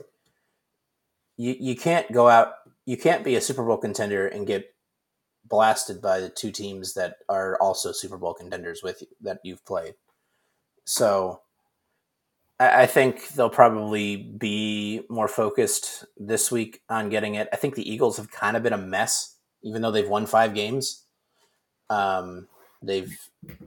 [1.38, 2.54] you you can't go out.
[2.86, 4.74] You can't be a Super Bowl contender and get
[5.46, 9.66] blasted by the two teams that are also Super Bowl contenders with you, that you've
[9.66, 9.96] played.
[10.86, 11.42] So
[12.60, 17.50] I, I think they'll probably be more focused this week on getting it.
[17.54, 20.54] I think the Eagles have kind of been a mess, even though they've won five
[20.54, 21.04] games.
[21.90, 22.48] Um,
[22.82, 23.16] they've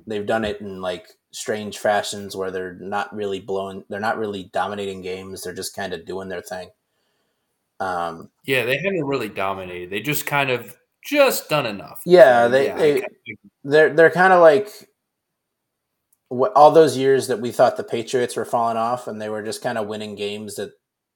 [0.06, 4.44] they've done it in like strange fashions where they're not really blowing, they're not really
[4.52, 5.42] dominating games.
[5.42, 6.70] They're just kind of doing their thing.
[7.78, 9.90] Um, yeah, they haven't really dominated.
[9.90, 12.02] They just kind of just done enough.
[12.04, 13.02] Yeah, they, yeah, they
[13.64, 14.88] they're they're kind of like
[16.28, 19.42] what all those years that we thought the Patriots were falling off, and they were
[19.42, 20.72] just kind of winning games that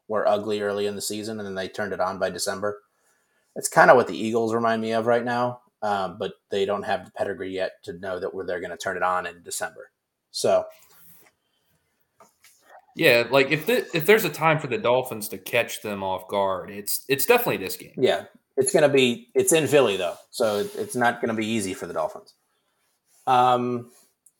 [0.08, 2.82] were ugly early in the season and then they turned it on by December.
[3.56, 6.84] It's kind of what the Eagles remind me of right now, um, but they don't
[6.84, 9.90] have the pedigree yet to know that they're going to turn it on in December.
[10.30, 10.64] So,
[12.96, 16.26] yeah, like if the, if there's a time for the Dolphins to catch them off
[16.26, 17.92] guard, it's it's definitely this game.
[17.98, 18.24] Yeah,
[18.56, 21.74] it's going to be it's in Philly though, so it's not going to be easy
[21.74, 22.32] for the Dolphins.
[23.26, 23.90] Um,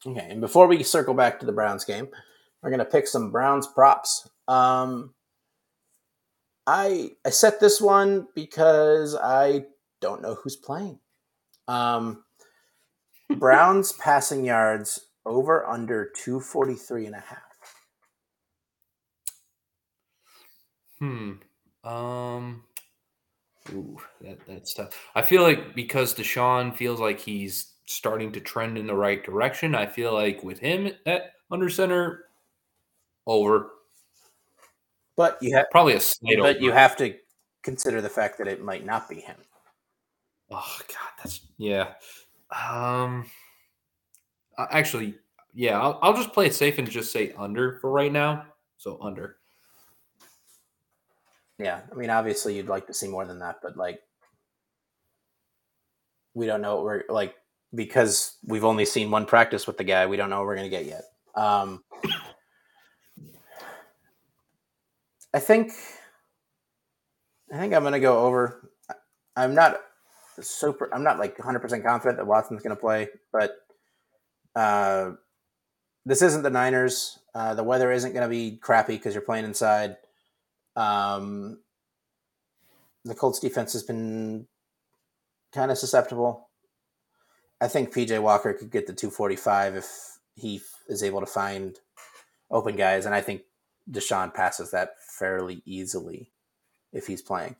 [0.07, 2.09] okay, and before we circle back to the Browns game,
[2.63, 4.31] we're going to pick some Browns props.
[4.49, 5.13] Um,
[6.67, 9.67] I I set this one because I
[10.01, 11.01] don't know who's playing.
[11.69, 12.25] Um,
[13.39, 17.43] Browns passing yards over under 243 and a half.
[20.99, 21.33] Hmm.
[21.83, 22.65] Um
[23.73, 25.09] Ooh, that that's tough.
[25.15, 29.75] I feel like because Deshaun feels like he's starting to trend in the right direction,
[29.75, 32.27] I feel like with him at under center,
[33.27, 33.71] over.
[35.17, 36.65] But you have probably a slight But over.
[36.65, 37.15] you have to
[37.63, 39.37] consider the fact that it might not be him.
[40.51, 41.95] Oh God, that's yeah.
[42.51, 43.27] Um,
[44.59, 45.15] actually,
[45.55, 48.45] yeah, I'll, I'll just play it safe and just say under for right now.
[48.77, 49.37] So under.
[51.59, 54.01] Yeah, I mean, obviously, you'd like to see more than that, but like,
[56.35, 57.37] we don't know what we're like
[57.75, 60.07] because we've only seen one practice with the guy.
[60.07, 61.05] We don't know what we're to get yet.
[61.35, 61.83] Um,
[65.33, 65.73] I think,
[67.53, 68.71] I think I'm to go over.
[69.37, 69.81] I'm not
[70.43, 70.89] super.
[70.93, 73.57] I'm not like 100 percent confident that Watson's going to play, but
[74.57, 75.13] uh,
[76.05, 77.19] this isn't the Niners.
[77.35, 79.97] Uh, the weather isn't going to be crappy because you're playing inside.
[80.77, 81.59] Um,
[83.05, 84.47] the Colts defense has been
[85.53, 86.49] kind of susceptible.
[87.61, 89.89] I think PJ Walker could get the 245 if
[90.35, 91.79] he is able to find
[92.51, 93.43] open guys, and I think
[93.91, 96.31] Deshaun passes that fairly easily
[96.93, 97.57] if he's playing.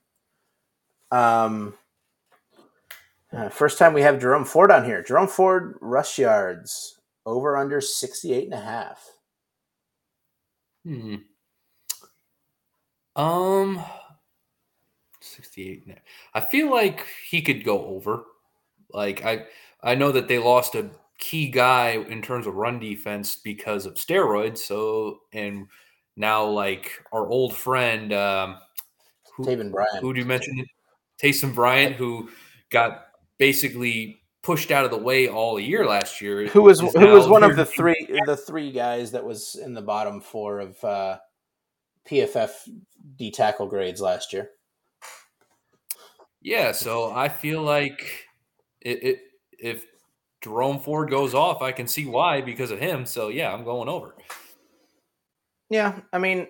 [1.11, 1.75] Um,
[3.37, 5.03] uh, first time we have Jerome Ford on here.
[5.03, 9.11] Jerome Ford rush yards over under 68 and a half.
[10.85, 11.17] Hmm.
[13.17, 13.83] Um,
[15.21, 15.99] 68.
[16.35, 18.25] I feel like he could go over.
[18.93, 19.47] Like I
[19.83, 23.95] I know that they lost a key guy in terms of run defense because of
[23.95, 24.59] steroids.
[24.59, 25.67] So and
[26.17, 28.59] now like our old friend um
[29.35, 30.01] who, Taven Bryan.
[30.01, 30.65] Who do you mention?
[31.21, 32.29] Taysom Bryant, who
[32.71, 33.04] got
[33.39, 36.47] basically pushed out of the way all year last year.
[36.49, 39.83] Who was who was one of the three the three guys that was in the
[39.83, 41.19] bottom four of uh,
[42.09, 42.51] PFF
[43.17, 44.51] D tackle grades last year.
[46.41, 48.27] Yeah, so I feel like
[48.83, 49.19] it, it,
[49.59, 49.87] if
[50.43, 53.07] Jerome Ford goes off, I can see why because of him.
[53.07, 54.15] So yeah, I'm going over.
[55.71, 56.47] Yeah, I mean,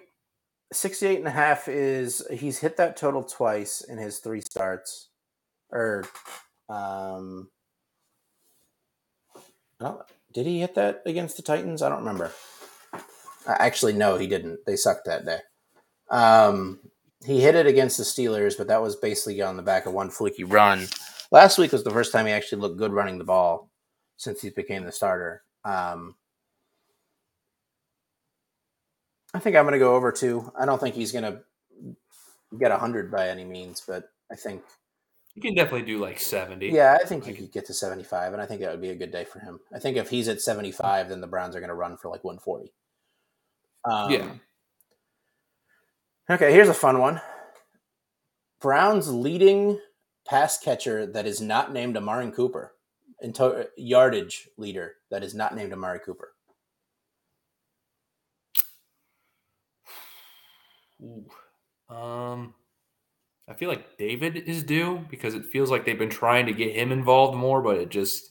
[0.73, 5.11] 68 and a half is he's hit that total twice in his three starts.
[5.71, 6.05] Or
[6.69, 7.49] um
[9.81, 10.03] oh,
[10.33, 11.83] did he hit that against the Titans?
[11.83, 12.33] I don't remember.
[13.47, 14.61] Actually, no, he didn't.
[14.67, 15.39] They sucked that day.
[16.11, 16.81] Um,
[17.25, 20.11] he hit it against the Steelers, but that was basically on the back of one
[20.11, 20.87] fluky run.
[21.31, 23.71] Last week was the first time he actually looked good running the ball
[24.17, 25.43] since he became the starter.
[25.65, 26.15] Um,
[29.33, 30.53] I think I'm going to go over two.
[30.59, 31.41] I don't think he's going to
[32.59, 34.63] get 100 by any means, but I think.
[35.35, 36.69] You can definitely do like 70.
[36.69, 38.95] Yeah, I think he could get to 75, and I think that would be a
[38.95, 39.59] good day for him.
[39.75, 42.23] I think if he's at 75, then the Browns are going to run for like
[42.23, 42.73] 140.
[43.85, 44.29] Um, yeah.
[46.31, 47.21] Okay, here's a fun one.
[48.61, 49.81] Browns leading
[50.27, 52.73] pass catcher that is not named Amari Cooper,
[53.21, 56.33] into yardage leader that is not named Amari Cooper.
[61.03, 61.27] Ooh.
[61.95, 62.55] Um,
[63.47, 66.75] I feel like David is due because it feels like they've been trying to get
[66.75, 68.31] him involved more, but it just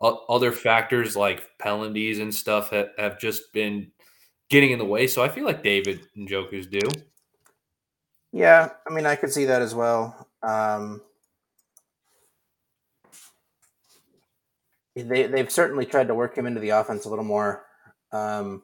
[0.00, 3.90] other factors like penalties and stuff have, have just been
[4.48, 5.06] getting in the way.
[5.06, 6.88] So I feel like David Njoku's due.
[8.32, 10.28] Yeah, I mean, I could see that as well.
[10.42, 11.00] Um,
[14.96, 17.66] they they've certainly tried to work him into the offense a little more.
[18.12, 18.62] Um,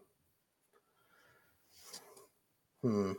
[2.83, 3.13] hmm.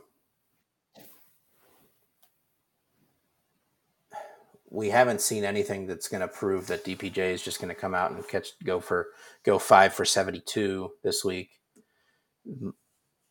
[4.71, 7.93] We haven't seen anything that's going to prove that DPJ is just going to come
[7.93, 9.07] out and catch go for
[9.43, 11.49] go five for seventy two this week.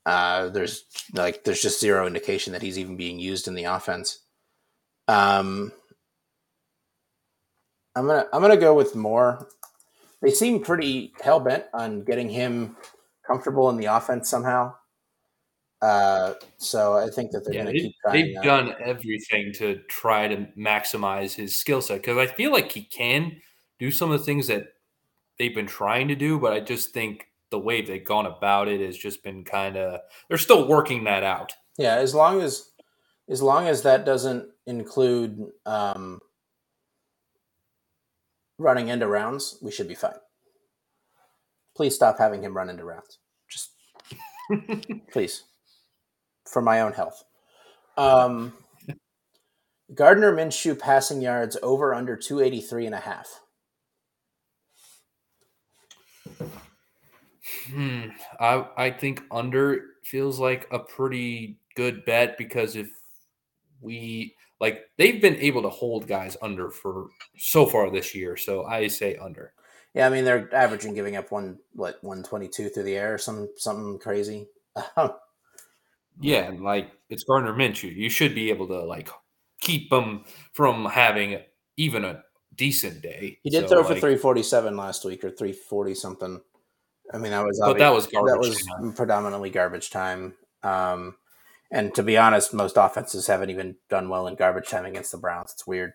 [0.05, 0.85] Uh, there's
[1.15, 4.21] like there's just zero indication that he's even being used in the offense.
[5.09, 5.73] Um,
[7.97, 9.49] I'm gonna I'm gonna go with Moore.
[10.23, 12.77] They seem pretty hell bent on getting him
[13.27, 14.75] comfortable in the offense somehow.
[15.83, 18.15] Uh, so I think that they're yeah, going to keep trying.
[18.15, 22.83] They've done everything to try to maximize his skill set because I feel like he
[22.83, 23.41] can
[23.79, 24.75] do some of the things that
[25.39, 28.81] they've been trying to do, but I just think the way they've gone about it
[28.81, 31.53] has just been kind of they're still working that out.
[31.79, 32.71] Yeah, as long as
[33.29, 36.21] as long as that doesn't include um,
[38.59, 40.13] running end arounds, we should be fine.
[41.75, 43.17] Please stop having him run end arounds.
[43.49, 43.71] Just
[45.13, 45.45] please,
[46.45, 47.25] for my own health.
[47.97, 48.53] Um,
[49.95, 53.41] Gardner Minshew passing yards over under 283 and a half.
[57.73, 58.07] Hmm.
[58.39, 62.89] I I think under feels like a pretty good bet because if
[63.81, 68.65] we like they've been able to hold guys under for so far this year, so
[68.65, 69.53] I say under.
[69.95, 73.19] Yeah, I mean they're averaging giving up one what one twenty two through the air,
[73.19, 74.47] some something crazy.
[76.21, 79.09] yeah, and like it's Gardner Minshew, you should be able to like
[79.61, 81.41] keep them from having
[81.77, 82.23] even a
[82.55, 83.39] decent day.
[83.43, 86.41] He did so, throw for three forty seven last week or three forty something.
[87.13, 88.33] I mean that was but that was garbage.
[88.33, 88.93] That was time.
[88.93, 90.35] predominantly garbage time.
[90.63, 91.17] Um,
[91.71, 95.19] and to be honest, most offenses haven't even done well in garbage time against the
[95.19, 95.53] Browns.
[95.53, 95.93] It's weird.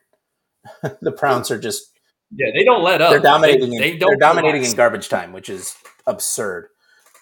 [1.02, 1.92] the Browns are just
[2.32, 3.12] yeah, they don't let up.
[3.12, 3.70] They're dominating.
[3.70, 5.76] They, in, they are dominating in garbage time, which is
[6.08, 6.70] absurd.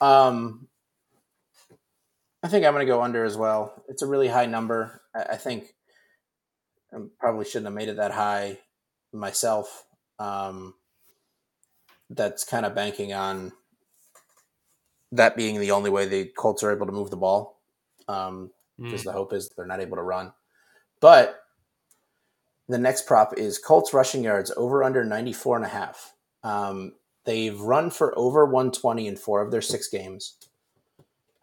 [0.02, 0.68] Um,
[2.44, 3.74] I think I'm going to go under as well.
[3.88, 5.02] It's a really high number.
[5.16, 5.74] I, think
[6.94, 8.60] I probably shouldn't have made it that high
[9.14, 9.86] myself.
[10.20, 10.74] Um,
[12.10, 13.54] that's kind of banking on
[15.14, 17.62] that being the only way the Colts are able to move the ball.
[18.10, 19.06] Um, because mm.
[19.06, 20.34] the hope is they're not able to run.
[21.00, 21.40] But
[22.68, 26.14] the next prop is Colts rushing yards over under 94 and a half.
[26.44, 26.94] Um,
[27.26, 30.38] they've run for over 120 in four of their six games.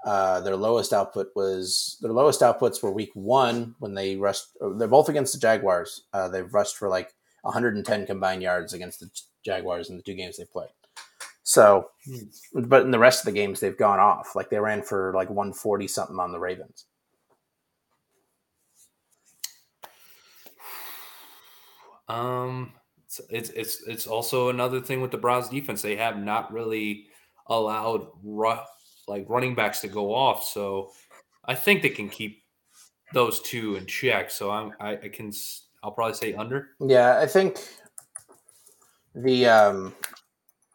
[0.05, 4.47] Uh, their lowest output was their lowest outputs were week one when they rushed.
[4.77, 6.05] They're both against the Jaguars.
[6.13, 9.11] Uh, they've rushed for like 110 combined yards against the
[9.45, 10.71] Jaguars in the two games they've played.
[11.43, 12.63] So, hmm.
[12.67, 14.35] but in the rest of the games they've gone off.
[14.35, 16.87] Like they ran for like 140 something on the Ravens.
[22.09, 22.73] Um,
[23.05, 25.83] it's, it's it's it's also another thing with the Browns defense.
[25.83, 27.07] They have not really
[27.47, 28.69] allowed rough
[29.11, 30.45] like running backs to go off.
[30.45, 30.91] So
[31.45, 32.43] I think they can keep
[33.13, 34.31] those two in check.
[34.31, 35.33] So I'm I, I can
[35.83, 36.69] I'll probably say under.
[36.81, 37.59] Yeah, I think
[39.15, 39.95] the um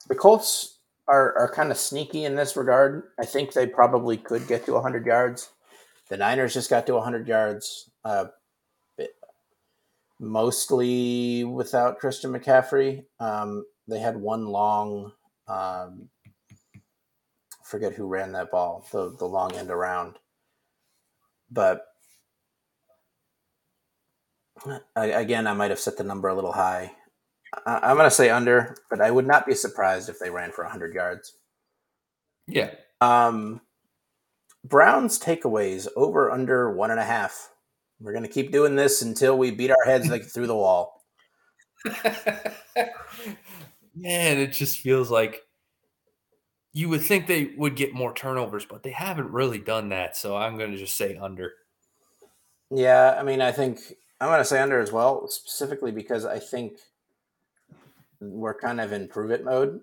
[0.07, 3.03] the Colts are are kind of sneaky in this regard.
[3.19, 5.49] I think they probably could get to 100 yards.
[6.09, 7.89] The Niners just got to 100 yards.
[8.03, 8.25] Uh,
[10.19, 13.03] mostly without Christian McCaffrey.
[13.19, 15.11] Um, they had one long,
[15.47, 16.09] um,
[17.65, 20.15] forget who ran that ball, the, the long end around.
[21.51, 21.85] But
[24.95, 26.91] I, again, I might have set the number a little high.
[27.65, 30.51] I, am going to say under, but I would not be surprised if they ran
[30.51, 31.33] for 100 yards.
[32.47, 32.71] Yeah.
[33.01, 33.61] Um,
[34.63, 37.49] Browns takeaways over under one and a half.
[37.99, 41.01] We're going to keep doing this until we beat our heads like through the wall.
[43.95, 45.44] Man, it just feels like
[46.75, 50.17] you would think they would get more turnovers, but they haven't really done that.
[50.17, 51.53] So I'm going to just say under.
[52.69, 53.79] Yeah, I mean, I think
[54.19, 56.73] I'm going to say under as well, specifically because I think
[58.19, 59.79] we're kind of in prove it mode.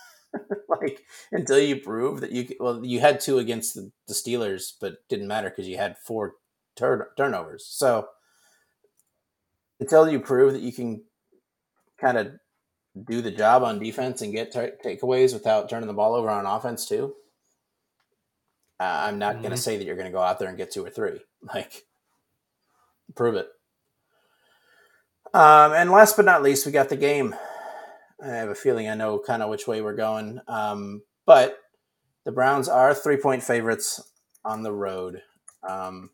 [0.68, 1.02] like
[1.32, 5.28] until you prove that you well, you had two against the, the Steelers, but didn't
[5.28, 6.36] matter because you had four
[6.76, 7.66] turn, turnovers.
[7.66, 8.08] So
[9.80, 11.02] until you prove that you can
[12.00, 12.32] kind of
[13.08, 16.46] do the job on defense and get t- takeaways without turning the ball over on
[16.46, 17.14] offense too,
[18.80, 19.42] uh, I'm not mm-hmm.
[19.42, 21.20] going to say that you're going to go out there and get two or three.
[21.52, 21.82] Like,
[23.16, 23.48] prove it.
[25.34, 27.34] Um, and last but not least, we got the game.
[28.24, 30.38] I have a feeling I know kind of which way we're going.
[30.46, 31.58] Um, but
[32.24, 34.00] the Browns are three point favorites
[34.44, 35.22] on the road.
[35.68, 36.10] Um,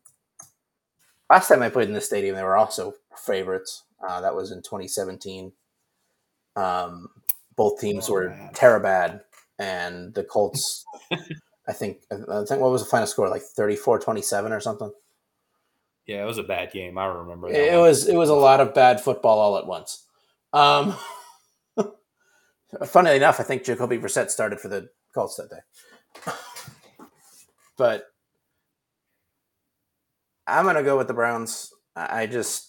[1.31, 3.85] Last time I played in this stadium, they were also favorites.
[4.07, 5.53] Uh, that was in 2017.
[6.59, 7.09] Um,
[7.57, 8.83] both teams oh, were man.
[8.83, 9.21] bad,
[9.59, 10.85] and the Colts.
[11.69, 14.91] I think I think what was the final score like 34-27 or something.
[16.07, 16.97] Yeah, it was a bad game.
[16.97, 17.49] I remember.
[17.49, 17.83] it one.
[17.83, 20.07] was it was a lot of bad football all at once.
[20.53, 20.97] Um,
[22.87, 26.33] funnily enough, I think Jacoby Brissett started for the Colts that day.
[27.77, 28.07] but
[30.47, 31.73] I'm gonna go with the Browns.
[31.95, 32.68] I just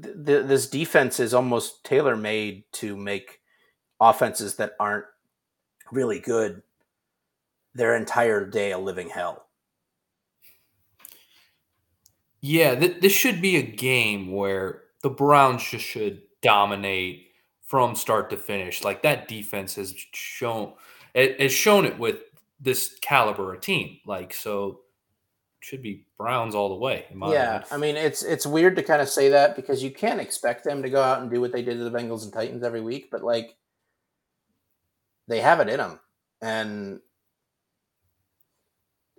[0.00, 3.40] th- this defense is almost tailor made to make
[4.00, 5.06] offenses that aren't
[5.92, 6.62] really good
[7.74, 9.46] their entire day a living hell.
[12.40, 17.28] Yeah, th- this should be a game where the Browns just should dominate
[17.62, 18.84] from start to finish.
[18.84, 20.74] Like that defense has shown
[21.14, 22.20] it has shown it with
[22.60, 23.98] this caliber of team.
[24.06, 24.80] Like so
[25.64, 27.06] should be Browns all the way.
[27.32, 27.64] yeah.
[27.70, 30.82] I mean it's it's weird to kind of say that because you can't expect them
[30.82, 33.08] to go out and do what they did to the Bengals and Titans every week,
[33.10, 33.56] but like
[35.26, 36.00] they have it in them,
[36.42, 37.00] and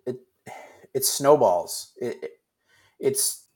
[0.06, 0.20] it
[0.94, 1.94] it snowballs.
[1.98, 2.32] It, it
[3.00, 3.48] it's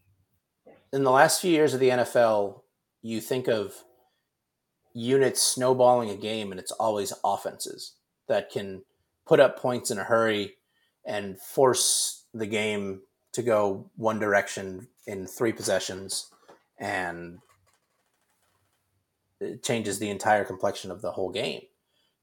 [0.91, 2.61] in the last few years of the NFL,
[3.03, 3.75] you think of
[4.93, 7.93] units snowballing a game, and it's always offenses
[8.27, 8.81] that can
[9.27, 10.55] put up points in a hurry
[11.05, 13.01] and force the game
[13.33, 16.31] to go one direction in three possessions
[16.77, 17.39] and
[19.39, 21.61] it changes the entire complexion of the whole game.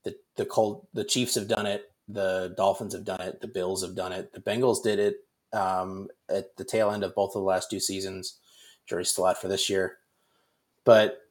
[0.05, 3.95] The the the Chiefs have done it, the Dolphins have done it, the Bills have
[3.95, 7.47] done it, the Bengals did it um, at the tail end of both of the
[7.47, 8.39] last two seasons.
[8.87, 9.99] Jury's still out for this year,
[10.85, 11.23] but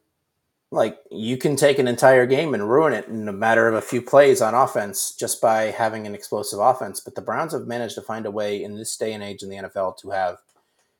[0.70, 3.80] like you can take an entire game and ruin it in a matter of a
[3.80, 7.00] few plays on offense just by having an explosive offense.
[7.00, 9.50] But the Browns have managed to find a way in this day and age in
[9.50, 10.38] the NFL to have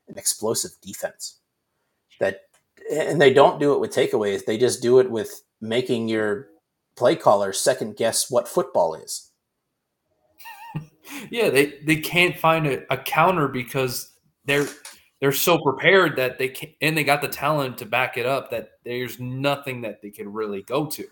[0.09, 1.41] an explosive defense
[2.21, 2.43] that
[2.91, 4.45] and they don't do it with takeaways.
[4.45, 6.49] They just do it with making your
[6.97, 9.31] play caller second guess what football is.
[11.31, 14.13] yeah, they they can't find a, a counter because
[14.45, 14.69] they're
[15.21, 18.51] they're so prepared that they can and they got the talent to back it up
[18.51, 21.07] that there's nothing that they can really go to.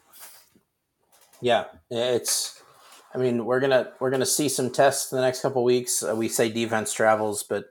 [1.41, 2.63] Yeah, it's.
[3.15, 6.03] I mean, we're gonna we're gonna see some tests in the next couple weeks.
[6.03, 7.67] Uh, we say defense travels, but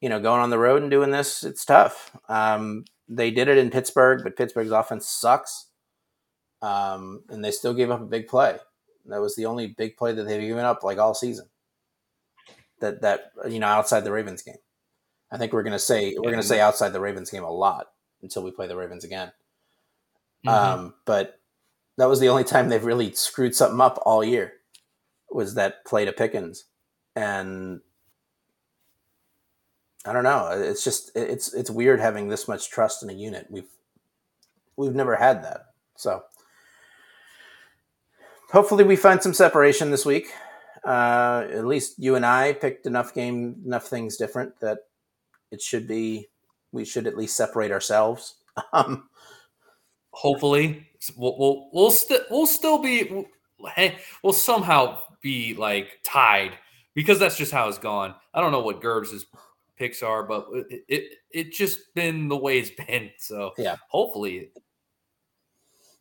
[0.00, 2.16] you know, going on the road and doing this, it's tough.
[2.28, 5.68] Um, they did it in Pittsburgh, but Pittsburgh's offense sucks,
[6.62, 8.58] um, and they still gave up a big play.
[9.06, 11.46] That was the only big play that they've given up like all season.
[12.80, 14.56] That that you know outside the Ravens game.
[15.30, 17.88] I think we're gonna say we're gonna say outside the Ravens game a lot
[18.22, 19.32] until we play the Ravens again.
[20.46, 20.48] Mm-hmm.
[20.48, 21.40] Um, but
[21.96, 24.54] that was the only time they've really screwed something up all year.
[25.30, 26.64] Was that play to Pickens,
[27.14, 27.80] and
[30.06, 30.48] I don't know.
[30.52, 33.46] It's just it's it's weird having this much trust in a unit.
[33.50, 33.68] We've
[34.76, 35.66] we've never had that.
[35.96, 36.22] So
[38.50, 40.32] hopefully we find some separation this week.
[40.84, 44.78] Uh, at least you and I picked enough game, enough things different that
[45.50, 46.28] it should be
[46.72, 48.34] we should at least separate ourselves.
[48.72, 49.08] Um,
[50.18, 50.84] Hopefully,
[51.16, 53.24] we'll we'll we'll, st- we'll still be we'll,
[54.24, 56.52] we'll somehow be like tied
[56.94, 58.16] because that's just how it's gone.
[58.34, 59.24] I don't know what Gerbs'
[59.76, 63.10] picks are, but it it, it just been the way it's been.
[63.18, 64.50] So yeah, hopefully,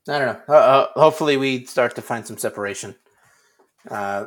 [0.09, 0.41] I don't know.
[0.55, 2.95] Uh, uh, hopefully, we start to find some separation.
[3.87, 4.25] Uh,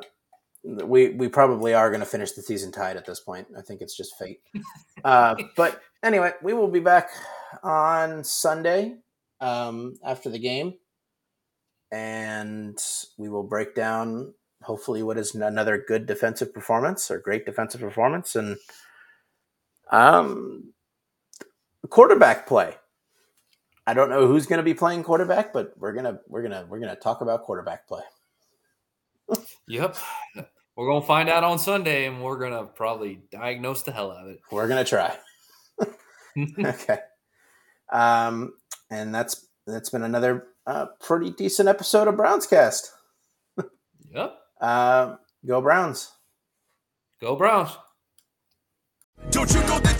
[0.63, 3.49] we we probably are going to finish the season tied at this point.
[3.57, 4.41] I think it's just fate.
[5.05, 7.11] Uh, but anyway, we will be back
[7.63, 8.97] on Sunday
[9.41, 10.75] um, after the game,
[11.91, 12.79] and
[13.19, 18.37] we will break down hopefully what is another good defensive performance or great defensive performance,
[18.37, 18.57] and
[19.91, 20.73] um,
[21.89, 22.75] quarterback play.
[23.87, 26.81] I don't know who's going to be playing quarterback, but we're gonna we're gonna we're
[26.81, 28.03] gonna talk about quarterback play
[29.71, 29.97] yep.
[30.77, 34.11] We're going to find out on Sunday and we're going to probably diagnose the hell
[34.11, 34.41] out of it.
[34.51, 35.17] We're going to try.
[36.59, 36.99] okay.
[37.93, 38.55] Um,
[38.91, 42.93] and that's that's been another uh, pretty decent episode of Browns Cast.
[44.15, 44.37] yep.
[44.61, 45.17] Uh,
[45.47, 46.13] go Browns.
[47.19, 47.71] Go Browns.
[49.31, 50.00] Don't you know that